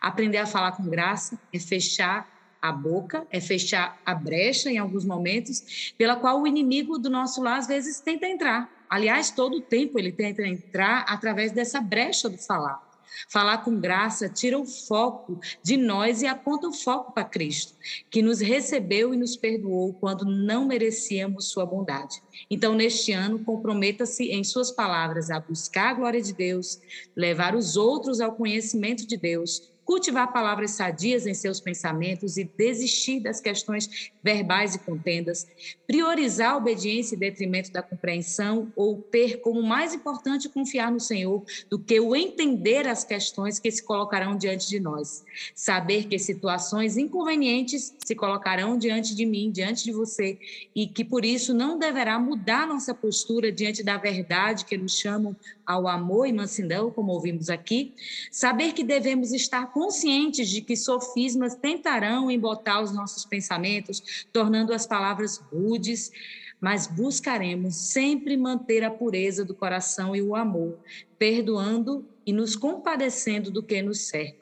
Aprender 0.00 0.38
a 0.38 0.46
falar 0.46 0.72
com 0.72 0.88
graça 0.88 1.38
é 1.52 1.58
fechar 1.58 2.30
a 2.62 2.70
boca, 2.70 3.26
é 3.30 3.40
fechar 3.40 4.00
a 4.06 4.14
brecha 4.14 4.70
em 4.70 4.78
alguns 4.78 5.04
momentos, 5.04 5.92
pela 5.98 6.14
qual 6.14 6.40
o 6.40 6.46
inimigo 6.46 6.96
do 6.96 7.10
nosso 7.10 7.42
lar 7.42 7.58
às 7.58 7.66
vezes 7.66 8.00
tenta 8.00 8.26
entrar. 8.26 8.70
Aliás, 8.88 9.30
todo 9.30 9.56
o 9.56 9.60
tempo 9.60 9.98
ele 9.98 10.12
tenta 10.12 10.46
entrar 10.46 11.04
através 11.08 11.50
dessa 11.50 11.80
brecha 11.80 12.28
do 12.28 12.38
falar. 12.38 12.92
Falar 13.28 13.58
com 13.58 13.78
graça 13.78 14.28
tira 14.28 14.58
o 14.58 14.64
foco 14.64 15.38
de 15.62 15.76
nós 15.76 16.22
e 16.22 16.26
aponta 16.26 16.68
o 16.68 16.72
foco 16.72 17.12
para 17.12 17.24
Cristo, 17.24 17.74
que 18.10 18.22
nos 18.22 18.40
recebeu 18.40 19.12
e 19.12 19.16
nos 19.16 19.36
perdoou 19.36 19.92
quando 19.94 20.24
não 20.24 20.66
merecíamos 20.66 21.48
sua 21.50 21.66
bondade. 21.66 22.22
Então, 22.50 22.74
neste 22.74 23.12
ano, 23.12 23.44
comprometa-se 23.44 24.30
em 24.30 24.42
suas 24.44 24.70
palavras 24.70 25.30
a 25.30 25.40
buscar 25.40 25.90
a 25.90 25.94
glória 25.94 26.22
de 26.22 26.32
Deus, 26.32 26.80
levar 27.14 27.54
os 27.54 27.76
outros 27.76 28.20
ao 28.20 28.32
conhecimento 28.32 29.06
de 29.06 29.16
Deus 29.16 29.71
cultivar 29.92 30.32
palavras 30.32 30.70
sadias 30.70 31.26
em 31.26 31.34
seus 31.34 31.60
pensamentos 31.60 32.38
e 32.38 32.44
desistir 32.44 33.20
das 33.20 33.42
questões 33.42 34.10
verbais 34.24 34.74
e 34.74 34.78
contendas, 34.78 35.46
priorizar 35.86 36.52
a 36.52 36.56
obediência 36.56 37.14
em 37.14 37.18
detrimento 37.18 37.70
da 37.70 37.82
compreensão 37.82 38.72
ou 38.74 39.02
ter 39.02 39.42
como 39.42 39.62
mais 39.62 39.92
importante 39.92 40.48
confiar 40.48 40.90
no 40.90 40.98
Senhor 40.98 41.44
do 41.68 41.78
que 41.78 42.00
o 42.00 42.16
entender 42.16 42.88
as 42.88 43.04
questões 43.04 43.58
que 43.58 43.70
se 43.70 43.82
colocarão 43.82 44.34
diante 44.34 44.66
de 44.66 44.80
nós. 44.80 45.22
Saber 45.54 46.06
que 46.06 46.18
situações 46.18 46.96
inconvenientes 46.96 47.94
se 48.02 48.14
colocarão 48.14 48.78
diante 48.78 49.14
de 49.14 49.26
mim, 49.26 49.50
diante 49.50 49.84
de 49.84 49.92
você, 49.92 50.38
e 50.74 50.86
que 50.86 51.04
por 51.04 51.22
isso 51.22 51.52
não 51.52 51.78
deverá 51.78 52.18
mudar 52.18 52.66
nossa 52.66 52.94
postura 52.94 53.52
diante 53.52 53.82
da 53.82 53.98
verdade 53.98 54.64
que 54.64 54.78
nos 54.78 54.98
chamam 54.98 55.36
ao 55.66 55.86
amor 55.86 56.26
e 56.26 56.32
mansidão, 56.32 56.90
como 56.90 57.12
ouvimos 57.12 57.48
aqui. 57.48 57.94
Saber 58.30 58.72
que 58.72 58.82
devemos 58.82 59.32
estar 59.32 59.66
conscientes 59.82 60.48
de 60.48 60.60
que 60.60 60.76
sofismas 60.76 61.56
tentarão 61.56 62.30
embotar 62.30 62.80
os 62.80 62.92
nossos 62.92 63.24
pensamentos, 63.24 64.24
tornando 64.32 64.72
as 64.72 64.86
palavras 64.86 65.38
rudes, 65.38 66.12
mas 66.60 66.86
buscaremos 66.86 67.74
sempre 67.74 68.36
manter 68.36 68.84
a 68.84 68.90
pureza 68.92 69.44
do 69.44 69.56
coração 69.56 70.14
e 70.14 70.22
o 70.22 70.36
amor, 70.36 70.78
perdoando 71.18 72.08
e 72.24 72.32
nos 72.32 72.54
compadecendo 72.54 73.50
do 73.50 73.60
que 73.60 73.82
nos 73.82 74.02
cerca 74.02 74.41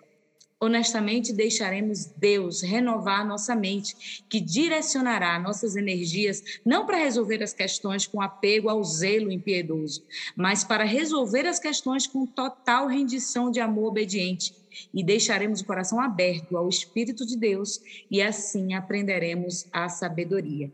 honestamente 0.61 1.33
deixaremos 1.33 2.05
Deus 2.05 2.61
renovar 2.61 3.27
nossa 3.27 3.57
mente, 3.57 4.23
que 4.29 4.39
direcionará 4.39 5.39
nossas 5.39 5.75
energias 5.75 6.61
não 6.65 6.85
para 6.85 6.99
resolver 6.99 7.43
as 7.43 7.55
questões 7.55 8.07
com 8.07 8.21
apego 8.21 8.69
ao 8.69 8.85
zelo 8.85 9.33
impiedoso, 9.33 10.05
mas 10.37 10.63
para 10.63 10.85
resolver 10.85 11.47
as 11.47 11.59
questões 11.59 12.07
com 12.07 12.27
total 12.27 12.87
rendição 12.87 13.51
de 13.51 13.61
amor 13.61 13.89
obediente. 13.89 14.55
E 14.95 15.03
deixaremos 15.03 15.61
o 15.61 15.65
coração 15.65 16.01
aberto 16.01 16.57
ao 16.57 16.69
Espírito 16.69 17.27
de 17.27 17.37
Deus 17.37 17.81
e 18.09 18.23
assim 18.23 18.75
aprenderemos 18.75 19.67
a 19.73 19.89
sabedoria. 19.89 20.71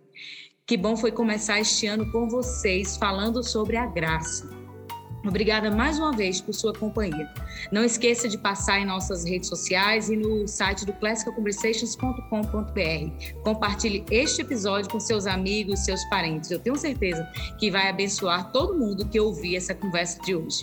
Que 0.66 0.76
bom 0.76 0.96
foi 0.96 1.12
começar 1.12 1.60
este 1.60 1.86
ano 1.86 2.10
com 2.10 2.28
vocês 2.28 2.96
falando 2.96 3.42
sobre 3.42 3.76
a 3.76 3.86
graça. 3.86 4.55
Obrigada 5.26 5.70
mais 5.70 5.98
uma 5.98 6.12
vez 6.12 6.40
por 6.40 6.54
sua 6.54 6.72
companhia. 6.72 7.28
Não 7.72 7.84
esqueça 7.84 8.28
de 8.28 8.38
passar 8.38 8.80
em 8.80 8.86
nossas 8.86 9.24
redes 9.24 9.48
sociais 9.48 10.08
e 10.08 10.16
no 10.16 10.46
site 10.46 10.86
do 10.86 10.92
classicalconversations.com.br. 10.92 13.42
Compartilhe 13.42 14.04
este 14.10 14.42
episódio 14.42 14.88
com 14.90 15.00
seus 15.00 15.26
amigos, 15.26 15.80
seus 15.80 16.04
parentes. 16.04 16.50
Eu 16.50 16.60
tenho 16.60 16.76
certeza 16.76 17.28
que 17.58 17.70
vai 17.70 17.88
abençoar 17.88 18.52
todo 18.52 18.78
mundo 18.78 19.08
que 19.08 19.18
ouvir 19.18 19.56
essa 19.56 19.74
conversa 19.74 20.20
de 20.22 20.36
hoje. 20.36 20.62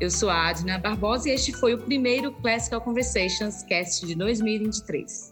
Eu 0.00 0.10
sou 0.10 0.30
a 0.30 0.48
Adna 0.48 0.78
Barbosa 0.78 1.28
e 1.28 1.32
este 1.32 1.52
foi 1.52 1.74
o 1.74 1.78
primeiro 1.78 2.32
Classical 2.32 2.80
Conversations 2.80 3.62
Cast 3.64 4.06
de 4.06 4.14
2023. 4.14 5.31